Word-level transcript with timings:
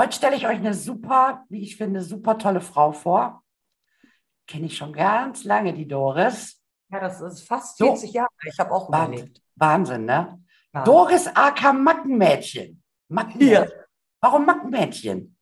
Heute 0.00 0.12
stelle 0.16 0.36
ich 0.36 0.46
euch 0.46 0.56
eine 0.56 0.74
super, 0.74 1.44
wie 1.48 1.62
ich 1.62 1.76
finde, 1.76 2.00
super 2.02 2.38
tolle 2.38 2.60
Frau 2.60 2.92
vor. 2.92 3.42
Kenne 4.46 4.66
ich 4.66 4.76
schon 4.76 4.92
ganz 4.92 5.44
lange, 5.44 5.74
die 5.74 5.86
Doris. 5.86 6.60
Ja, 6.90 7.00
das 7.00 7.20
ist 7.20 7.46
fast 7.46 7.76
40 7.78 8.10
so. 8.10 8.16
Jahre. 8.16 8.30
Ich 8.44 8.58
habe 8.58 8.72
auch 8.72 8.88
überlegt. 8.88 9.40
Wahnsinn, 9.56 10.04
ne? 10.04 10.42
Ja. 10.74 10.84
Doris 10.84 11.26
AK 11.26 11.74
Mackenmädchen. 11.74 12.82
Mackenmädchen. 13.08 13.68
Ja. 13.68 13.84
Warum 14.20 14.46
Mackenmädchen? 14.46 15.36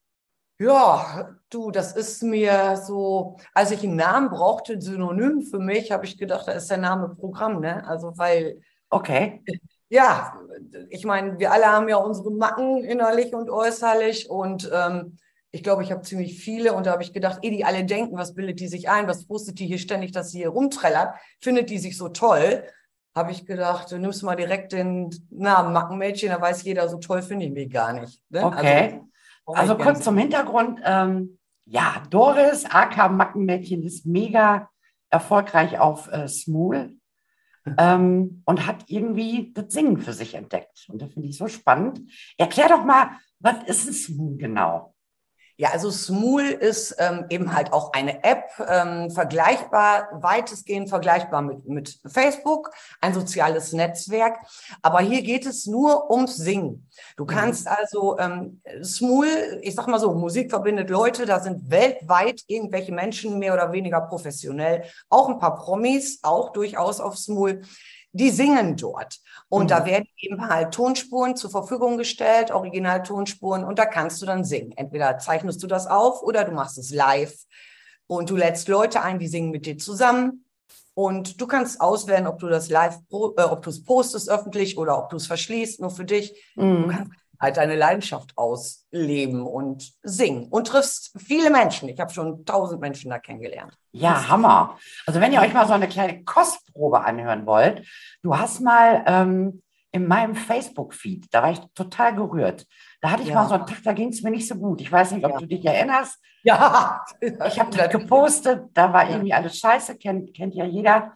Ja, 0.58 1.36
du, 1.48 1.70
das 1.70 1.96
ist 1.96 2.22
mir 2.22 2.76
so, 2.76 3.38
als 3.54 3.70
ich 3.70 3.82
einen 3.82 3.96
Namen 3.96 4.28
brauchte, 4.28 4.80
Synonym 4.80 5.42
für 5.42 5.58
mich, 5.58 5.90
habe 5.90 6.04
ich 6.04 6.18
gedacht, 6.18 6.48
da 6.48 6.52
ist 6.52 6.70
der 6.70 6.78
Name 6.78 7.14
Programm, 7.14 7.60
ne? 7.60 7.86
Also, 7.86 8.16
weil. 8.18 8.60
Okay 8.90 9.42
ja, 9.91 10.41
ich 10.88 11.05
meine, 11.05 11.38
wir 11.38 11.52
alle 11.52 11.66
haben 11.66 11.88
ja 11.88 11.96
unsere 11.96 12.30
Macken 12.30 12.84
innerlich 12.84 13.34
und 13.34 13.50
äußerlich 13.50 14.30
und 14.30 14.70
ähm, 14.72 15.19
ich 15.50 15.64
glaube, 15.64 15.82
ich 15.82 15.91
habe 15.91 16.02
ziemlich 16.02 16.41
viele 16.41 16.74
und 16.74 16.86
da 16.86 16.92
habe 16.92 17.02
ich 17.02 17.12
gedacht, 17.12 17.41
eh 17.42 17.50
die 17.50 17.64
alle 17.64 17.84
denken, 17.84 18.16
was 18.16 18.34
bildet 18.34 18.60
die 18.60 18.69
sich 18.69 18.88
ein, 18.88 19.08
was 19.08 19.27
postet 19.27 19.58
die 19.58 19.66
hier 19.66 19.78
ständig, 19.78 20.12
dass 20.12 20.30
sie 20.30 20.38
hier 20.38 20.50
rumträllert, 20.50 21.16
findet 21.41 21.70
die 21.70 21.78
sich 21.78 21.97
so 21.97 22.08
toll, 22.08 22.62
habe 23.16 23.32
ich 23.32 23.47
gedacht, 23.47 23.91
du 23.91 23.98
nimmst 23.98 24.22
mal 24.22 24.36
direkt 24.36 24.72
den 24.72 25.10
Namen 25.28 25.72
Mackenmädchen, 25.72 26.30
da 26.30 26.41
weiß 26.41 26.62
jeder, 26.62 26.88
so 26.88 26.98
toll 26.98 27.22
finde 27.22 27.47
ich 27.47 27.52
mich 27.52 27.69
gar 27.69 27.92
nicht. 27.92 28.22
Ne? 28.28 28.47
Okay. 28.47 29.00
Also, 29.44 29.75
also 29.75 29.77
kurz 29.77 30.04
zum 30.04 30.16
Hintergrund, 30.16 30.80
ähm, 30.84 31.38
ja, 31.64 32.00
Doris, 32.10 32.64
AK 32.64 33.10
Mackenmädchen, 33.10 33.82
ist 33.82 34.06
mega 34.06 34.70
erfolgreich 35.10 35.80
auf 35.80 36.06
äh, 36.12 36.28
Smooth 36.28 36.91
ähm, 37.78 38.42
und 38.44 38.66
hat 38.66 38.84
irgendwie 38.86 39.53
das 39.55 39.72
Singen 39.72 39.98
für 39.98 40.12
sich 40.12 40.34
entdeckt. 40.34 40.86
Und 40.89 41.00
das 41.03 41.12
finde 41.12 41.28
ich 41.28 41.36
so 41.36 41.48
spannend. 41.48 42.00
Erklär 42.36 42.69
doch 42.69 42.84
mal, 42.84 43.11
was 43.38 43.65
ist 43.65 43.88
ein 43.88 43.93
Smool 43.93 44.37
genau? 44.37 44.94
Ja, 45.60 45.72
also 45.72 45.91
Smool 45.91 46.44
ist 46.44 46.97
ähm, 46.98 47.26
eben 47.28 47.54
halt 47.54 47.75
auch 47.75 47.93
eine 47.93 48.25
App, 48.25 48.44
ähm, 48.66 49.10
vergleichbar, 49.10 50.09
weitestgehend 50.10 50.88
vergleichbar 50.88 51.43
mit, 51.43 51.69
mit 51.69 52.00
Facebook, 52.06 52.71
ein 53.03 53.12
soziales 53.12 53.75
Netzwerk. 53.75 54.38
Aber 54.81 55.00
hier 55.00 55.20
geht 55.20 55.44
es 55.44 55.66
nur 55.66 56.10
ums 56.10 56.37
Singen. 56.37 56.88
Du 57.19 57.25
mhm. 57.25 57.28
kannst 57.28 57.69
also 57.69 58.19
ähm, 58.19 58.62
Smool, 58.82 59.26
ich 59.60 59.75
sag 59.75 59.87
mal 59.87 60.00
so, 60.00 60.15
Musik 60.15 60.49
verbindet 60.49 60.88
Leute, 60.88 61.26
da 61.26 61.41
sind 61.41 61.70
weltweit 61.70 62.41
irgendwelche 62.47 62.93
Menschen 62.93 63.38
mehr 63.38 63.53
oder 63.53 63.70
weniger 63.70 64.00
professionell, 64.00 64.84
auch 65.10 65.28
ein 65.28 65.38
paar 65.38 65.56
Promis, 65.56 66.20
auch 66.22 66.54
durchaus 66.54 67.00
auf 67.00 67.19
Smool 67.19 67.60
die 68.12 68.31
singen 68.31 68.76
dort. 68.76 69.21
Und 69.48 69.65
mhm. 69.65 69.69
da 69.69 69.87
werden 69.87 70.09
eben 70.16 70.48
halt 70.48 70.75
Tonspuren 70.75 71.37
zur 71.37 71.50
Verfügung 71.50 71.97
gestellt, 71.97 72.50
Original-Tonspuren, 72.50 73.65
und 73.65 73.78
da 73.78 73.87
kannst 73.87 74.21
du 74.21 74.26
dann 74.26 74.44
singen. 74.44 74.72
Entweder 74.76 75.19
zeichnest 75.19 75.62
du 75.62 75.66
das 75.66 75.87
auf 75.87 76.22
oder 76.22 76.44
du 76.44 76.53
machst 76.53 76.78
es 76.78 76.91
live. 76.91 77.34
Und 78.06 78.28
du 78.28 78.37
lädst 78.37 78.66
Leute 78.66 79.03
ein, 79.03 79.20
die 79.20 79.28
singen 79.28 79.50
mit 79.50 79.66
dir 79.66 79.78
zusammen. 79.78 80.44
Und 80.94 81.41
du 81.41 81.47
kannst 81.47 81.81
auswählen, 81.81 82.26
ob 82.26 82.41
du 82.41 82.49
das 82.49 82.69
live, 82.69 82.99
äh, 83.12 83.43
ob 83.43 83.62
du 83.62 83.70
es 83.70 83.84
postest 83.84 84.28
öffentlich 84.28 84.76
oder 84.76 84.99
ob 84.99 85.10
du 85.10 85.16
es 85.16 85.26
verschließt, 85.26 85.81
nur 85.81 85.91
für 85.91 86.04
dich. 86.04 86.34
Mhm. 86.56 86.82
Du 86.82 86.88
kannst 86.88 87.12
halt 87.40 87.56
deine 87.56 87.74
Leidenschaft 87.74 88.36
ausleben 88.36 89.42
und 89.42 89.92
singen 90.02 90.48
und 90.48 90.66
triffst 90.66 91.12
viele 91.18 91.50
Menschen. 91.50 91.88
Ich 91.88 91.98
habe 91.98 92.12
schon 92.12 92.44
tausend 92.44 92.80
Menschen 92.80 93.10
da 93.10 93.18
kennengelernt. 93.18 93.72
Ja, 93.92 94.28
Hammer. 94.28 94.78
Also 95.06 95.20
wenn 95.20 95.32
ihr 95.32 95.40
euch 95.40 95.54
mal 95.54 95.66
so 95.66 95.72
eine 95.72 95.88
kleine 95.88 96.22
Kostprobe 96.24 97.02
anhören 97.02 97.46
wollt, 97.46 97.86
du 98.22 98.36
hast 98.36 98.60
mal 98.60 99.02
ähm, 99.06 99.62
in 99.92 100.06
meinem 100.06 100.34
Facebook-Feed, 100.34 101.26
da 101.30 101.42
war 101.42 101.52
ich 101.52 101.60
total 101.74 102.14
gerührt. 102.14 102.66
Da 103.00 103.10
hatte 103.10 103.22
ich 103.22 103.30
ja. 103.30 103.36
mal 103.36 103.48
so 103.48 103.54
einen 103.54 103.66
Tag, 103.66 103.82
da 103.82 103.92
ging 103.92 104.10
es 104.10 104.22
mir 104.22 104.30
nicht 104.30 104.46
so 104.46 104.54
gut. 104.54 104.80
Ich 104.80 104.92
weiß 104.92 105.12
nicht, 105.12 105.24
ob 105.24 105.32
ja. 105.32 105.38
du 105.38 105.46
dich 105.46 105.64
erinnerst. 105.64 106.20
Ja. 106.42 107.04
Ich 107.20 107.58
habe 107.58 107.76
das 107.76 107.90
gepostet, 107.90 108.64
da 108.74 108.92
war 108.92 109.08
irgendwie 109.08 109.32
alles 109.32 109.58
scheiße, 109.58 109.96
kennt, 109.96 110.34
kennt 110.34 110.54
ja 110.54 110.64
jeder. 110.64 111.14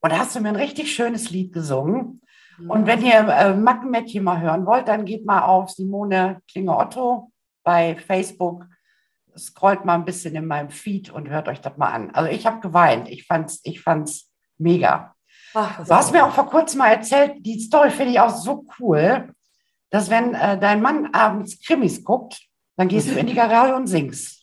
Und 0.00 0.12
da 0.12 0.18
hast 0.18 0.34
du 0.34 0.40
mir 0.40 0.48
ein 0.48 0.56
richtig 0.56 0.92
schönes 0.94 1.30
Lied 1.30 1.52
gesungen. 1.52 2.20
Und 2.66 2.86
wenn 2.86 3.04
ihr 3.04 3.14
äh, 3.14 3.54
Mackenmädchen 3.54 4.24
mal 4.24 4.40
hören 4.40 4.66
wollt, 4.66 4.88
dann 4.88 5.04
geht 5.04 5.24
mal 5.24 5.42
auf 5.42 5.70
Simone 5.70 6.40
Klinge-Otto 6.50 7.30
bei 7.62 7.94
Facebook, 7.94 8.66
scrollt 9.36 9.84
mal 9.84 9.94
ein 9.94 10.04
bisschen 10.04 10.34
in 10.34 10.46
meinem 10.46 10.70
Feed 10.70 11.10
und 11.10 11.28
hört 11.28 11.48
euch 11.48 11.60
das 11.60 11.76
mal 11.76 11.92
an. 11.92 12.10
Also 12.10 12.30
ich 12.30 12.46
habe 12.46 12.60
geweint. 12.60 13.08
Ich 13.08 13.26
fand's, 13.26 13.60
ich 13.62 13.80
fand's 13.80 14.30
mega. 14.56 15.14
Ach, 15.54 15.84
du 15.84 15.94
hast 15.94 16.12
mir 16.12 16.24
auch 16.24 16.32
vor 16.32 16.48
kurzem 16.48 16.78
mal 16.78 16.88
erzählt, 16.88 17.34
die 17.38 17.60
Story 17.60 17.90
finde 17.90 18.12
ich 18.12 18.20
auch 18.20 18.30
so 18.30 18.64
cool, 18.78 19.32
dass 19.90 20.10
wenn 20.10 20.34
äh, 20.34 20.58
dein 20.58 20.82
Mann 20.82 21.10
abends 21.12 21.60
Krimis 21.64 22.04
guckt, 22.04 22.40
dann 22.76 22.88
gehst 22.88 23.08
du 23.08 23.18
in 23.18 23.26
die 23.26 23.34
Garage 23.34 23.74
und 23.74 23.86
singst. 23.86 24.37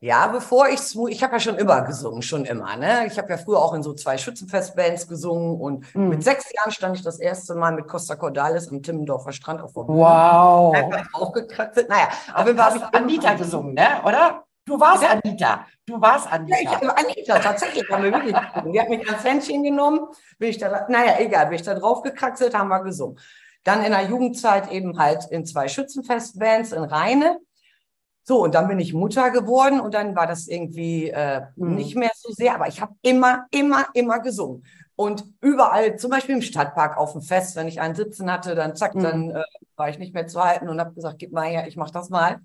Ja, 0.00 0.26
bevor 0.28 0.68
ich 0.68 0.80
ich 1.08 1.22
habe 1.22 1.34
ja 1.34 1.40
schon 1.40 1.56
immer 1.56 1.82
gesungen, 1.82 2.22
schon 2.22 2.44
immer. 2.44 2.76
Ne? 2.76 3.06
Ich 3.06 3.18
habe 3.18 3.30
ja 3.30 3.38
früher 3.38 3.58
auch 3.58 3.74
in 3.74 3.82
so 3.82 3.94
zwei 3.94 4.18
Schützenfestbands 4.18 5.08
gesungen 5.08 5.60
und 5.60 5.94
mhm. 5.94 6.08
mit 6.08 6.22
sechs 6.22 6.52
Jahren 6.52 6.70
stand 6.70 6.96
ich 6.96 7.02
das 7.02 7.18
erste 7.18 7.54
Mal 7.54 7.72
mit 7.72 7.88
Costa 7.88 8.16
Cordalis 8.16 8.68
am 8.68 8.82
Timmendorfer 8.82 9.32
Strand 9.32 9.60
auf 9.60 9.72
der 9.72 9.82
Bühne. 9.82 9.98
Wow. 9.98 10.76
Auch 11.12 11.32
gekratzt. 11.32 11.84
Naja, 11.88 12.08
auf 12.34 12.46
jeden 12.46 12.58
Fall 12.58 12.74
habe 12.74 12.78
ich 12.78 13.00
Anita 13.00 13.34
gesungen, 13.34 13.74
ne? 13.74 14.02
oder? 14.04 14.44
Du 14.66 14.80
warst 14.80 15.04
ja. 15.04 15.10
Anita. 15.10 15.66
Du 15.86 16.00
warst 16.00 16.30
Anita. 16.30 16.58
Ja, 16.60 16.80
ich, 16.82 16.90
Anita, 16.90 17.38
tatsächlich 17.38 17.88
haben 17.88 18.02
wir 18.02 18.12
wirklich 18.12 18.34
gesungen. 18.34 18.72
Die 18.72 18.80
hat 18.80 18.88
mich 18.88 19.08
ans 19.08 19.24
Händchen 19.24 19.62
genommen, 19.62 20.00
bin 20.38 20.50
ich 20.50 20.58
da, 20.58 20.86
naja, 20.88 21.14
egal, 21.18 21.46
bin 21.46 21.54
ich 21.54 21.62
da 21.62 21.74
drauf 21.74 22.02
gekraxelt, 22.02 22.52
haben 22.52 22.68
wir 22.68 22.82
gesungen. 22.82 23.18
Dann 23.62 23.84
in 23.84 23.92
der 23.92 24.02
Jugendzeit 24.02 24.70
eben 24.72 24.98
halt 24.98 25.26
in 25.30 25.46
zwei 25.46 25.68
Schützenfestbands 25.68 26.72
in 26.72 26.82
Rheine. 26.82 27.38
So, 28.28 28.42
und 28.42 28.56
dann 28.56 28.66
bin 28.66 28.80
ich 28.80 28.92
Mutter 28.92 29.30
geworden 29.30 29.78
und 29.78 29.94
dann 29.94 30.16
war 30.16 30.26
das 30.26 30.48
irgendwie 30.48 31.10
äh, 31.10 31.42
mhm. 31.54 31.76
nicht 31.76 31.94
mehr 31.94 32.10
so 32.16 32.32
sehr, 32.32 32.56
aber 32.56 32.66
ich 32.66 32.80
habe 32.80 32.92
immer, 33.02 33.46
immer, 33.52 33.86
immer 33.94 34.18
gesungen. 34.18 34.66
Und 34.96 35.24
überall, 35.40 35.96
zum 35.96 36.10
Beispiel 36.10 36.34
im 36.34 36.42
Stadtpark 36.42 36.96
auf 36.96 37.12
dem 37.12 37.22
Fest, 37.22 37.54
wenn 37.54 37.68
ich 37.68 37.80
einen 37.80 37.94
Sitzen 37.94 38.32
hatte, 38.32 38.56
dann 38.56 38.74
zack, 38.74 38.96
mhm. 38.96 39.02
dann 39.02 39.30
äh, 39.30 39.44
war 39.76 39.90
ich 39.90 40.00
nicht 40.00 40.12
mehr 40.12 40.26
zu 40.26 40.42
halten 40.42 40.68
und 40.68 40.80
habe 40.80 40.92
gesagt, 40.92 41.20
gib 41.20 41.30
mal 41.30 41.46
her, 41.46 41.68
ich 41.68 41.76
mache 41.76 41.92
das 41.92 42.10
mal. 42.10 42.40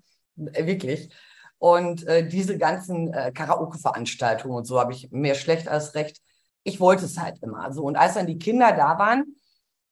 Äh, 0.52 0.66
wirklich. 0.66 1.12
Und 1.58 2.06
äh, 2.06 2.28
diese 2.28 2.58
ganzen 2.58 3.12
äh, 3.12 3.32
Karaoke-Veranstaltungen 3.32 4.54
und 4.54 4.66
so 4.66 4.78
habe 4.78 4.92
ich 4.92 5.10
mehr 5.10 5.34
schlecht 5.34 5.66
als 5.66 5.96
recht. 5.96 6.18
Ich 6.62 6.78
wollte 6.78 7.06
es 7.06 7.18
halt 7.18 7.42
immer 7.42 7.72
so. 7.72 7.82
Und 7.82 7.96
als 7.96 8.14
dann 8.14 8.28
die 8.28 8.38
Kinder 8.38 8.70
da 8.70 9.00
waren, 9.00 9.34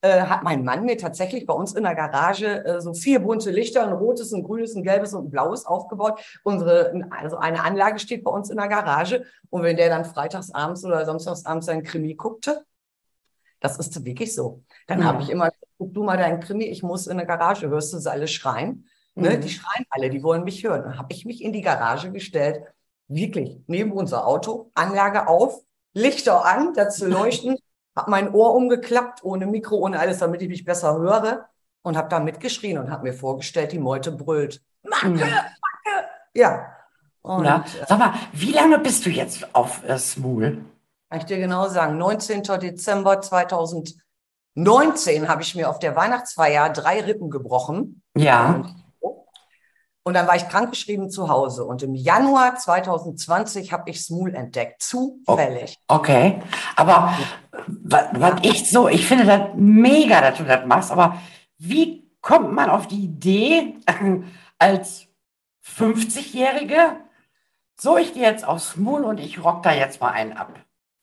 äh, 0.01 0.21
hat 0.21 0.43
mein 0.43 0.63
Mann 0.63 0.85
mir 0.85 0.97
tatsächlich 0.97 1.45
bei 1.45 1.53
uns 1.53 1.73
in 1.73 1.83
der 1.83 1.95
Garage 1.95 2.65
äh, 2.65 2.81
so 2.81 2.93
vier 2.93 3.19
bunte 3.19 3.51
Lichter, 3.51 3.85
ein 3.85 3.93
rotes, 3.93 4.31
ein 4.31 4.43
grünes, 4.43 4.75
ein 4.75 4.83
gelbes 4.83 5.13
und 5.13 5.25
ein 5.25 5.29
blaues 5.29 5.65
aufgebaut. 5.65 6.19
Unsere, 6.43 6.93
also 7.11 7.37
eine 7.37 7.63
Anlage 7.63 7.99
steht 7.99 8.23
bei 8.23 8.31
uns 8.31 8.49
in 8.49 8.57
der 8.57 8.67
Garage. 8.67 9.25
Und 9.49 9.63
wenn 9.63 9.77
der 9.77 9.89
dann 9.89 10.05
freitagsabends 10.05 10.83
oder 10.85 11.05
samstagsabends 11.05 11.67
seinen 11.67 11.83
Krimi 11.83 12.15
guckte, 12.15 12.65
das 13.59 13.77
ist 13.77 14.03
wirklich 14.03 14.33
so. 14.33 14.63
Dann 14.87 15.01
ja. 15.01 15.05
habe 15.05 15.21
ich 15.21 15.29
immer, 15.29 15.51
guck 15.77 15.93
du 15.93 16.03
mal 16.03 16.17
deinen 16.17 16.39
Krimi, 16.39 16.65
ich 16.65 16.81
muss 16.81 17.05
in 17.05 17.17
der 17.17 17.27
Garage, 17.27 17.69
hörst 17.69 17.93
du 17.93 17.99
sie 17.99 18.09
alle 18.11 18.27
schreien? 18.27 18.89
Ne? 19.13 19.37
Mhm. 19.37 19.41
Die 19.41 19.49
schreien 19.49 19.85
alle, 19.91 20.09
die 20.09 20.23
wollen 20.23 20.43
mich 20.43 20.63
hören. 20.63 20.83
Dann 20.83 20.97
habe 20.97 21.13
ich 21.13 21.25
mich 21.25 21.43
in 21.43 21.53
die 21.53 21.61
Garage 21.61 22.11
gestellt, 22.11 22.63
wirklich 23.07 23.59
neben 23.67 23.91
unser 23.91 24.25
Auto, 24.25 24.71
Anlage 24.73 25.27
auf, 25.27 25.61
Lichter 25.93 26.45
an, 26.45 26.73
dazu 26.73 27.05
leuchten 27.05 27.57
habe 27.95 28.09
mein 28.11 28.33
Ohr 28.33 28.55
umgeklappt, 28.55 29.23
ohne 29.23 29.45
Mikro, 29.45 29.75
ohne 29.77 29.99
alles, 29.99 30.19
damit 30.19 30.41
ich 30.41 30.49
mich 30.49 30.65
besser 30.65 30.95
höre. 30.97 31.47
und 31.83 31.97
habe 31.97 32.09
da 32.09 32.19
mitgeschrien 32.19 32.77
und 32.77 32.91
habe 32.91 33.03
mir 33.03 33.13
vorgestellt, 33.13 33.71
die 33.71 33.79
Meute 33.79 34.11
brüllt. 34.11 34.61
Macke, 34.83 35.07
Mhm. 35.09 35.15
Macke. 35.19 36.07
Ja. 36.35 36.67
Und 37.23 37.39
Oder? 37.41 37.65
äh, 37.81 37.85
Sag 37.87 37.97
mal, 37.99 38.13
wie 38.33 38.51
lange 38.51 38.77
bist 38.79 39.03
du 39.05 39.09
jetzt 39.09 39.55
auf 39.55 39.83
äh, 39.87 39.97
Smul? 39.97 40.63
kann 41.09 41.19
ich 41.19 41.25
dir 41.25 41.39
genau 41.39 41.67
sagen, 41.69 41.97
19. 41.97 42.43
Dezember 42.43 43.19
2019 44.55 45.27
habe 45.27 45.41
ich 45.41 45.55
mir 45.55 45.69
auf 45.69 45.79
der 45.79 45.95
Weihnachtsfeier 45.95 46.69
drei 46.69 47.01
Rippen 47.01 47.29
gebrochen. 47.29 48.01
Ja. 48.15 48.55
Und 48.55 48.75
dann 50.15 50.27
war 50.27 50.35
ich 50.35 50.49
krankgeschrieben 50.49 51.11
zu 51.11 51.29
Hause. 51.29 51.63
Und 51.63 51.83
im 51.83 51.93
Januar 51.93 52.55
2020 52.55 53.71
habe 53.71 53.89
ich 53.89 54.03
Smul 54.03 54.33
entdeckt. 54.33 54.81
Zufällig. 54.81 55.77
Okay. 55.87 56.41
Aber 56.75 57.13
was, 57.67 58.33
ich 58.41 58.69
so, 58.69 58.87
ich 58.87 59.05
finde 59.05 59.25
das 59.25 59.49
mega, 59.55 60.21
dass 60.21 60.37
du 60.37 60.43
das 60.43 60.65
machst, 60.65 60.91
aber 60.91 61.17
wie 61.57 62.09
kommt 62.21 62.51
man 62.53 62.69
auf 62.69 62.87
die 62.87 63.03
Idee, 63.03 63.75
als 64.57 65.07
50-Jährige, 65.65 66.97
so, 67.79 67.97
ich 67.97 68.13
gehe 68.13 68.23
jetzt 68.23 68.47
aufs 68.47 68.71
Smul 68.71 69.03
und 69.03 69.19
ich 69.19 69.43
rock 69.43 69.63
da 69.63 69.71
jetzt 69.71 70.01
mal 70.01 70.11
einen 70.11 70.33
ab? 70.33 70.59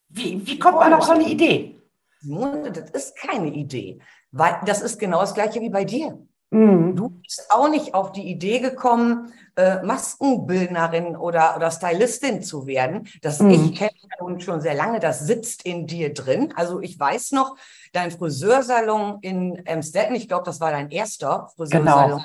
Wie, 0.09 0.47
wie 0.47 0.59
kommt 0.59 0.79
man 0.79 0.93
auf 0.95 1.05
so 1.05 1.13
eine 1.13 1.29
Idee? 1.29 1.81
Das 2.23 2.91
ist 2.91 3.17
keine 3.17 3.49
Idee. 3.49 4.01
Weil 4.31 4.61
das 4.65 4.81
ist 4.81 4.99
genau 4.99 5.21
das 5.21 5.35
gleiche 5.35 5.61
wie 5.61 5.71
bei 5.71 5.85
dir. 5.85 6.19
Mhm. 6.51 6.97
Du 6.97 7.11
bist 7.11 7.47
auch 7.51 7.69
nicht 7.69 7.95
auf 7.95 8.13
die 8.13 8.27
Idee 8.29 8.61
gekommen, 8.61 9.33
äh, 9.57 9.83
Maskenbildnerin 9.83 11.15
oder, 11.17 11.57
oder 11.57 11.71
Stylistin 11.71 12.43
zu 12.43 12.67
werden. 12.67 13.07
Das 13.23 13.41
Mhm. 13.41 13.51
ich 13.51 13.75
kenne 13.77 13.91
ja 14.01 14.09
nun 14.25 14.41
schon 14.41 14.61
sehr 14.61 14.75
lange, 14.75 14.99
das 15.01 15.21
sitzt 15.21 15.65
in 15.65 15.87
dir 15.87 16.15
drin. 16.15 16.55
Also 16.57 16.81
ich 16.81 16.99
weiß 16.99 17.33
noch, 17.33 17.57
dein 17.93 18.11
Friseursalon 18.11 19.19
in 19.21 19.57
Emstetten, 19.67 20.15
ich 20.15 20.27
glaube, 20.29 20.45
das 20.45 20.61
war 20.61 20.71
dein 20.71 20.91
erster 20.91 21.51
Friseursalon. 21.57 22.25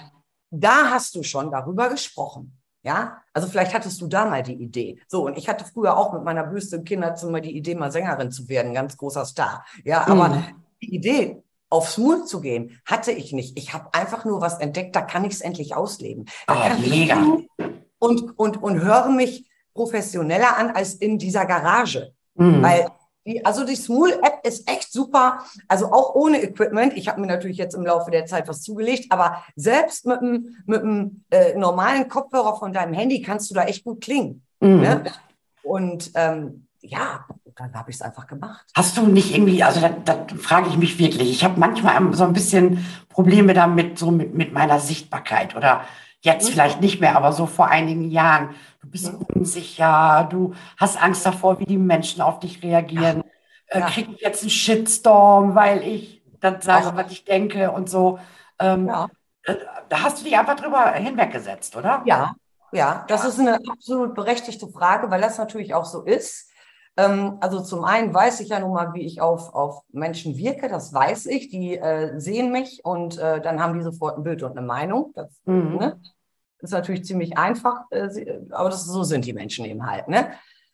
Da 0.52 0.90
hast 0.92 1.16
du 1.16 1.24
schon 1.24 1.52
darüber 1.52 1.90
gesprochen. 1.90 2.58
Ja, 2.86 3.22
also 3.34 3.48
vielleicht 3.48 3.74
hattest 3.74 4.02
du 4.02 4.08
da 4.08 4.26
mal 4.26 4.44
die 4.44 4.56
Idee. 4.62 5.00
So, 5.08 5.26
und 5.26 5.38
ich 5.38 5.48
hatte 5.48 5.64
früher 5.64 5.98
auch 5.98 6.12
mit 6.12 6.24
meiner 6.24 6.44
Büste 6.44 6.76
im 6.76 6.84
Kinderzimmer 6.84 7.40
die 7.40 7.56
Idee, 7.56 7.76
mal 7.76 7.92
Sängerin 7.94 8.30
zu 8.30 8.50
werden, 8.50 8.74
ganz 8.74 8.98
großer 8.98 9.24
Star. 9.26 9.66
Ja, 9.86 10.06
aber 10.06 10.30
Mhm. 10.30 10.44
die 10.82 10.94
Idee, 10.96 11.44
aufs 11.74 11.98
Mut 11.98 12.30
zu 12.30 12.40
gehen, 12.40 12.80
hatte 12.86 13.12
ich 13.12 13.34
nicht. 13.34 13.58
Ich 13.58 13.74
habe 13.74 13.94
einfach 13.94 14.26
nur 14.26 14.42
was 14.42 14.60
entdeckt, 14.60 14.96
da 14.96 15.02
kann 15.02 15.26
ich 15.26 15.34
es 15.34 15.42
endlich 15.42 15.76
ausleben. 15.76 16.26
Da 16.46 16.78
ich 16.78 16.88
mega. 16.88 17.18
Und, 17.98 18.38
und, 18.38 18.62
und 18.62 18.82
höre 18.82 19.10
mich 19.10 19.50
professioneller 19.74 20.56
an 20.56 20.70
als 20.70 20.94
in 20.94 21.18
dieser 21.18 21.46
Garage. 21.46 22.14
Mhm. 22.36 22.62
Weil 22.62 22.88
die, 23.26 23.44
also 23.44 23.66
die 23.66 23.76
Smule-App 23.76 24.46
ist 24.46 24.70
echt 24.70 24.92
super. 24.92 25.40
Also 25.68 25.92
auch 25.92 26.14
ohne 26.14 26.44
Equipment. 26.44 26.94
Ich 26.96 27.08
habe 27.08 27.20
mir 27.20 27.28
natürlich 27.28 27.58
jetzt 27.58 27.74
im 27.74 27.86
Laufe 27.86 28.12
der 28.12 28.28
Zeit 28.28 28.48
was 28.48 28.62
zugelegt, 28.62 29.08
aber 29.10 29.44
selbst 29.56 30.06
mit 30.06 30.20
einem 30.20 30.58
mit 30.66 30.82
einem, 30.82 31.24
äh, 31.32 31.58
normalen 31.58 32.08
Kopfhörer 32.08 32.58
von 32.60 32.72
deinem 32.72 32.94
Handy 32.94 33.22
kannst 33.22 33.50
du 33.50 33.56
da 33.56 33.64
echt 33.64 33.84
gut 33.84 34.02
klingen. 34.02 34.46
Mhm. 34.60 34.82
Ne? 34.82 35.04
Und 35.64 36.12
ähm, 36.14 36.68
ja, 36.82 37.26
dann 37.56 37.74
habe 37.74 37.90
ich 37.92 37.98
es 37.98 38.02
einfach 38.02 38.28
gemacht. 38.28 38.66
Hast 38.76 38.98
du 38.98 39.06
nicht 39.08 39.34
irgendwie, 39.34 39.64
also 39.64 39.80
da, 40.06 40.26
frage 40.40 40.70
ich 40.70 40.78
mich 40.78 40.98
wirklich, 41.00 41.30
ich 41.32 41.44
habe 41.44 41.60
manchmal 41.60 42.14
so 42.14 42.24
ein 42.24 42.34
bisschen 42.34 42.86
Probleme 43.10 43.54
damit, 43.54 44.00
so 44.00 44.12
mit, 44.12 44.34
mit 44.34 44.54
meiner 44.54 44.80
Sichtbarkeit 44.80 45.56
oder 45.56 45.82
jetzt 46.22 46.48
Mhm. 46.48 46.54
vielleicht 46.54 46.82
nicht 46.82 47.02
mehr, 47.02 47.16
aber 47.18 47.34
so 47.34 47.46
vor 47.46 47.68
einigen 47.68 48.10
Jahren. 48.10 48.56
Du 48.82 48.90
bist 48.90 49.14
Mhm. 49.14 49.26
unsicher, 49.36 50.28
du 50.30 50.54
hast 50.78 51.02
Angst 51.02 51.26
davor, 51.26 51.60
wie 51.60 51.66
die 51.66 51.78
Menschen 51.78 52.22
auf 52.22 52.40
dich 52.40 52.62
reagieren. 52.64 53.24
Äh, 53.68 53.80
Ja. 53.80 53.86
Krieg 53.88 54.10
ich 54.16 54.22
jetzt 54.22 54.42
einen 54.42 54.50
Shitstorm, 54.50 55.56
weil 55.56 55.84
ich 55.84 56.22
das 56.40 56.64
sage, 56.66 56.88
Ach. 56.92 56.96
was 56.96 57.12
ich 57.12 57.24
denke 57.26 57.72
und 57.72 57.90
so. 57.90 58.20
Ähm, 58.60 58.88
Ja. 58.88 59.08
äh, 59.44 59.56
Da 59.90 60.02
hast 60.02 60.20
du 60.20 60.24
dich 60.24 60.38
einfach 60.38 60.56
drüber 60.56 60.92
hinweggesetzt, 60.94 61.76
oder? 61.76 62.02
Ja, 62.06 62.36
ja, 62.72 63.06
das 63.08 63.26
ist 63.26 63.40
eine 63.40 63.60
absolut 63.70 64.16
berechtigte 64.16 64.68
Frage, 64.68 65.12
weil 65.12 65.22
das 65.22 65.38
natürlich 65.38 65.74
auch 65.76 65.86
so 65.86 66.02
ist. 66.04 66.50
Ähm, 66.96 67.38
also 67.42 67.60
zum 67.62 67.84
einen 67.84 68.14
weiß 68.14 68.40
ich 68.42 68.50
ja 68.50 68.60
nun 68.60 68.74
mal, 68.74 68.94
wie 68.94 69.02
ich 69.02 69.20
auf, 69.22 69.54
auf 69.54 69.84
Menschen 69.92 70.38
wirke, 70.38 70.70
das 70.70 70.94
weiß 70.94 71.26
ich. 71.28 71.50
Die 71.50 71.78
äh, 71.78 72.20
sehen 72.20 72.52
mich 72.52 72.82
und 72.86 73.18
äh, 73.18 73.42
dann 73.42 73.62
haben 73.62 73.74
die 73.74 73.84
sofort 73.84 74.18
ein 74.18 74.24
Bild 74.24 74.44
und 74.44 74.52
eine 74.58 74.66
Meinung. 74.66 75.12
Das 75.16 75.32
Mhm. 75.46 75.78
ne, 75.78 76.02
ist 76.60 76.72
natürlich 76.72 77.04
ziemlich 77.06 77.38
einfach, 77.38 77.86
äh, 77.92 78.10
aber 78.52 78.70
das, 78.70 78.86
so 78.86 79.04
sind 79.04 79.26
die 79.26 79.34
Menschen 79.34 79.66
eben 79.66 79.86
halt. 79.90 80.08
Ne? 80.08 80.32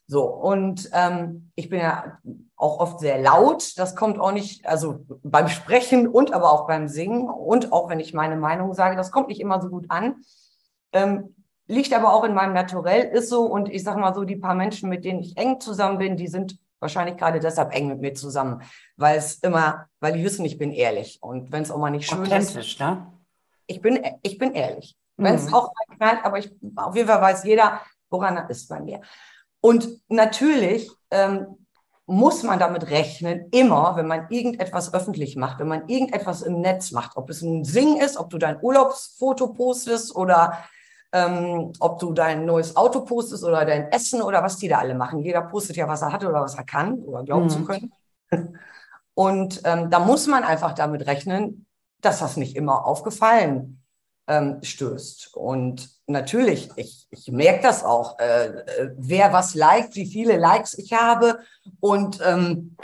So, 0.07 0.25
und 0.25 0.89
ähm, 0.94 1.51
ich 1.56 1.69
bin 1.69 1.80
ja 1.80 2.18
auch 2.56 2.80
oft 2.80 3.00
sehr 3.00 3.21
laut. 3.21 3.77
Das 3.77 3.95
kommt 3.95 4.19
auch 4.19 4.31
nicht, 4.31 4.68
also 4.68 5.06
beim 5.24 5.48
Sprechen 5.48 6.07
und 6.07 6.33
aber 6.33 6.51
auch 6.51 6.68
beim 6.68 6.88
Singen 6.88 7.30
und 7.30 7.71
auch 7.71 7.89
wenn 7.89 8.00
ich 8.00 8.13
meine 8.13 8.36
Meinung 8.36 8.74
sage, 8.74 8.95
das 8.95 9.12
kommt 9.12 9.27
nicht 9.30 9.39
immer 9.39 9.62
so 9.62 9.69
gut 9.69 9.86
an. 9.89 10.16
Ähm, 10.92 11.36
liegt 11.69 11.94
aber 11.94 12.13
auch 12.13 12.24
in 12.24 12.33
meinem 12.33 12.54
Naturell, 12.54 13.04
ist 13.07 13.30
so. 13.30 13.44
Und 13.45 13.69
ich 13.69 13.83
sage 13.83 14.00
mal 14.00 14.13
so, 14.13 14.24
die 14.24 14.36
paar 14.36 14.56
Menschen, 14.56 14.89
mit 14.89 15.06
denen 15.06 15.19
ich 15.19 15.38
eng 15.38 15.60
zusammen 15.62 16.00
bin, 16.00 16.18
die 16.18 16.27
sind 16.27 16.57
wahrscheinlich 16.80 17.16
gerade 17.18 17.39
deshalb 17.39 17.74
eng 17.75 17.88
mit 17.88 18.01
mir 18.01 18.13
zusammen, 18.16 18.62
weil 18.98 19.18
es 19.18 19.36
immer, 19.36 19.86
weil 20.00 20.13
die 20.13 20.24
wissen, 20.24 20.45
ich 20.45 20.57
bin 20.57 20.71
ehrlich. 20.71 21.19
Und 21.21 21.51
wenn 21.51 21.62
es 21.63 21.71
auch 21.71 21.77
mal 21.77 21.92
nicht 21.92 22.10
schön 22.10 22.24
ist, 22.31 22.80
ne? 22.80 23.07
ich 23.68 23.81
bin, 23.81 24.04
ich 24.24 24.38
bin 24.38 24.54
ehrlich. 24.54 24.98
Wenn 25.18 25.36
es 25.36 25.48
Mhm. 25.48 25.54
auch 25.54 25.71
mal 25.74 25.95
knallt, 25.98 26.25
aber 26.25 26.39
ich, 26.39 26.51
auf 26.75 26.95
jeden 26.95 27.07
Fall 27.07 27.21
weiß 27.21 27.44
jeder, 27.44 27.81
woran 28.10 28.38
er 28.38 28.50
ist 28.50 28.68
bei 28.69 28.80
mir. 28.80 29.01
Und 29.62 29.89
natürlich 30.07 30.89
ähm, 31.12 31.68
muss 32.06 32.42
man 32.44 32.57
damit 32.57 32.89
rechnen, 32.89 33.50
immer, 33.51 33.95
wenn 33.98 34.07
man 34.07 34.27
irgendetwas 34.30 34.94
öffentlich 34.94 35.36
macht, 35.36 35.60
wenn 35.60 35.68
man 35.68 35.88
irgendetwas 35.89 36.42
im 36.42 36.62
Netz 36.62 36.92
macht, 36.92 37.18
ob 37.18 37.30
es 37.30 37.42
ein 37.42 37.63
Singen 37.66 38.00
ist, 38.00 38.18
ob 38.18 38.30
du 38.31 38.38
dein 38.39 38.60
Urlaubsfoto 38.62 39.54
postest 39.54 40.16
oder 40.16 40.57
ähm, 41.11 41.73
ob 41.79 42.00
du 42.00 42.13
dein 42.13 42.45
neues 42.45 42.75
Auto 42.75 43.01
postest 43.01 43.44
oder 43.44 43.65
dein 43.65 43.91
Essen 43.91 44.21
oder 44.21 44.44
was 44.44 44.57
die 44.57 44.67
da 44.67 44.77
alle 44.79 44.95
machen. 44.95 45.19
Jeder 45.19 45.41
postet 45.41 45.75
ja, 45.75 45.88
was 45.88 46.01
er 46.01 46.13
hat 46.13 46.23
oder 46.23 46.41
was 46.41 46.56
er 46.56 46.63
kann 46.65 47.00
oder 47.00 47.23
glauben 47.23 47.45
Mhm. 47.45 47.50
zu 47.50 47.63
können. 47.65 47.94
Und 49.15 49.61
ähm, 49.65 49.89
da 49.89 50.00
muss 50.00 50.27
man 50.27 50.44
einfach 50.44 50.73
damit 50.73 51.06
rechnen, 51.06 51.65
dass 52.01 52.19
das 52.19 52.38
nicht 52.38 52.56
immer 52.56 52.85
auf 52.85 53.03
Gefallen 53.03 53.83
ähm, 54.27 54.59
stößt. 54.61 55.35
Und 55.35 55.89
natürlich, 56.07 56.69
ich, 56.77 57.07
ich 57.11 57.29
merke 57.29 57.63
das 57.63 57.83
auch, 57.83 58.17
äh, 58.19 58.45
äh, 58.45 58.91
wer 58.95 59.33
was 59.33 59.56
liked, 59.56 59.95
wie 59.95 60.06
viele 60.06 60.38
Likes 60.38 60.77
ich 60.77 60.94
habe. 60.94 61.39
Und 61.81 62.19
ähm, 62.25 62.77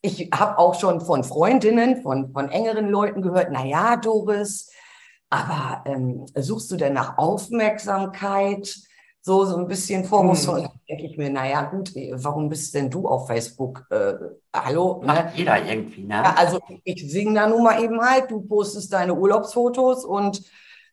ich 0.00 0.30
habe 0.32 0.58
auch 0.58 0.78
schon 0.78 1.00
von 1.00 1.24
Freundinnen, 1.24 2.02
von, 2.02 2.32
von 2.32 2.50
engeren 2.50 2.88
Leuten 2.88 3.22
gehört, 3.22 3.48
na 3.50 3.64
ja, 3.64 3.96
Doris, 3.96 4.70
aber 5.30 5.82
ähm, 5.86 6.26
suchst 6.34 6.70
du 6.70 6.76
denn 6.76 6.94
nach 6.94 7.18
Aufmerksamkeit? 7.18 8.74
So, 9.20 9.44
so 9.44 9.56
ein 9.56 9.66
bisschen 9.66 10.04
vorwurfsvoll. 10.04 10.60
Und 10.60 10.64
dann 10.64 10.80
denke 10.88 11.06
ich 11.06 11.18
mir, 11.18 11.28
naja, 11.28 11.62
gut, 11.62 11.94
eh, 11.96 12.12
warum 12.14 12.48
bist 12.48 12.72
denn 12.74 12.88
du 12.88 13.06
auf 13.06 13.26
Facebook? 13.26 13.84
Äh, 13.90 14.14
hallo? 14.54 15.00
Ne? 15.00 15.06
Macht 15.06 15.36
jeder 15.36 15.62
irgendwie, 15.62 16.04
ne? 16.04 16.14
Ja, 16.14 16.34
also 16.36 16.60
ich 16.84 17.10
singe 17.10 17.34
da 17.34 17.46
nun 17.46 17.62
mal 17.62 17.82
eben 17.82 18.00
halt, 18.00 18.30
du 18.30 18.40
postest 18.40 18.92
deine 18.92 19.14
Urlaubsfotos 19.14 20.04
und 20.04 20.42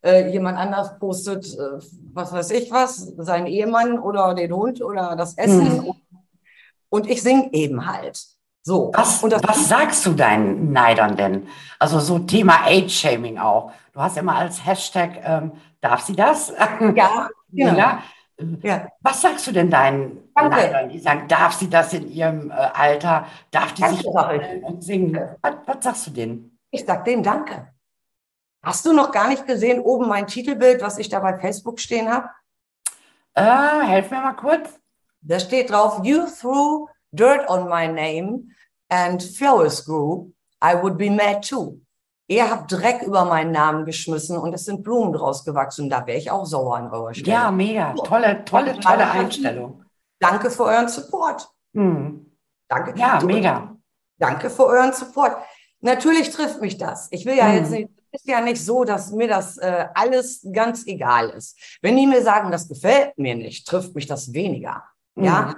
äh, 0.04 0.30
jemand 0.30 0.58
anders 0.58 0.98
postet, 0.98 1.46
äh, 1.46 1.78
was 2.12 2.32
weiß 2.32 2.50
ich 2.50 2.70
was, 2.70 2.96
seinen 3.16 3.46
Ehemann 3.46 3.98
oder 3.98 4.34
den 4.34 4.52
Hund 4.52 4.82
oder 4.82 5.16
das 5.16 5.38
Essen. 5.38 5.84
Mhm. 5.84 5.94
Und 6.90 7.08
ich 7.08 7.22
singe 7.22 7.52
eben 7.52 7.86
halt. 7.86 8.35
So. 8.66 8.90
Was, 8.92 9.22
was 9.22 9.68
sagst 9.68 10.04
du 10.06 10.14
deinen 10.14 10.72
Neidern 10.72 11.16
denn? 11.16 11.46
Also 11.78 12.00
so 12.00 12.18
Thema 12.18 12.66
Age-Shaming 12.66 13.38
auch. 13.38 13.70
Du 13.92 14.00
hast 14.00 14.16
immer 14.16 14.34
als 14.34 14.66
Hashtag, 14.66 15.22
ähm, 15.24 15.52
darf 15.80 16.00
sie 16.00 16.16
das? 16.16 16.52
ja, 16.96 17.28
genau. 17.52 18.00
Ja. 18.62 18.88
Was 19.02 19.22
sagst 19.22 19.46
du 19.46 19.52
denn 19.52 19.70
deinen 19.70 20.18
Danke. 20.34 20.56
Neidern, 20.56 20.88
die 20.88 20.98
sagen, 20.98 21.28
darf 21.28 21.52
sie 21.52 21.70
das 21.70 21.92
in 21.94 22.10
ihrem 22.10 22.50
äh, 22.50 22.54
Alter? 22.54 23.28
Darf 23.52 23.72
die 23.72 23.82
Danke, 23.82 23.98
sich 23.98 24.64
und 24.64 24.82
singen? 24.82 25.16
Was, 25.42 25.54
was 25.64 25.84
sagst 25.84 26.06
du 26.08 26.10
denen? 26.10 26.58
Ich 26.72 26.84
sag 26.84 27.04
denen 27.04 27.22
Danke. 27.22 27.72
Hast 28.64 28.84
du 28.84 28.92
noch 28.92 29.12
gar 29.12 29.28
nicht 29.28 29.46
gesehen, 29.46 29.78
oben 29.78 30.08
mein 30.08 30.26
Titelbild, 30.26 30.82
was 30.82 30.98
ich 30.98 31.08
da 31.08 31.20
bei 31.20 31.38
Facebook 31.38 31.78
stehen 31.78 32.12
habe? 32.12 32.30
Äh, 33.34 33.86
helf 33.86 34.10
mir 34.10 34.22
mal 34.22 34.32
kurz. 34.32 34.76
Da 35.20 35.38
steht 35.38 35.70
drauf, 35.70 36.00
you 36.02 36.26
threw 36.26 36.88
dirt 37.16 37.48
on 37.48 37.68
my 37.68 37.86
name 37.88 38.50
and 38.88 39.22
flowers 39.22 39.84
grew, 39.84 40.32
I 40.62 40.74
would 40.80 40.96
be 40.96 41.10
mad 41.10 41.42
too. 41.42 41.80
Ihr 42.28 42.50
habt 42.50 42.72
Dreck 42.72 43.02
über 43.02 43.24
meinen 43.24 43.52
Namen 43.52 43.84
geschmissen 43.84 44.36
und 44.36 44.52
es 44.52 44.64
sind 44.64 44.82
Blumen 44.82 45.12
draus 45.12 45.44
gewachsen. 45.44 45.88
Da 45.88 46.06
wäre 46.06 46.18
ich 46.18 46.30
auch 46.30 46.44
sauer 46.44 46.76
an 46.76 46.90
eurer 46.90 47.14
Stelle. 47.14 47.30
Ja, 47.30 47.50
mega. 47.52 47.92
Tolle, 47.94 48.44
tolle, 48.44 48.78
tolle 48.80 49.08
Einstellung. 49.10 49.84
Danke 50.18 50.50
für 50.50 50.64
euren 50.64 50.88
Support. 50.88 51.48
Hm. 51.74 52.32
Danke. 52.68 52.98
Ja, 52.98 53.18
Du- 53.18 53.26
mega. 53.26 53.76
Danke 54.18 54.50
für 54.50 54.66
euren 54.66 54.92
Support. 54.92 55.36
Natürlich 55.80 56.30
trifft 56.30 56.60
mich 56.60 56.78
das. 56.78 57.06
Ich 57.12 57.26
will 57.26 57.36
ja 57.36 57.46
Mhm. 57.46 57.54
jetzt 57.54 57.70
nicht, 57.70 57.90
es 58.10 58.22
ist 58.22 58.28
ja 58.28 58.40
nicht 58.40 58.64
so, 58.64 58.82
dass 58.82 59.12
mir 59.12 59.28
das 59.28 59.58
äh, 59.58 59.86
alles 59.94 60.44
ganz 60.52 60.84
egal 60.86 61.28
ist. 61.30 61.78
Wenn 61.82 61.96
die 61.96 62.06
mir 62.08 62.22
sagen, 62.22 62.50
das 62.50 62.66
gefällt 62.66 63.16
mir 63.18 63.36
nicht, 63.36 63.68
trifft 63.68 63.94
mich 63.94 64.06
das 64.06 64.32
weniger. 64.32 64.82
Ja. 65.16 65.54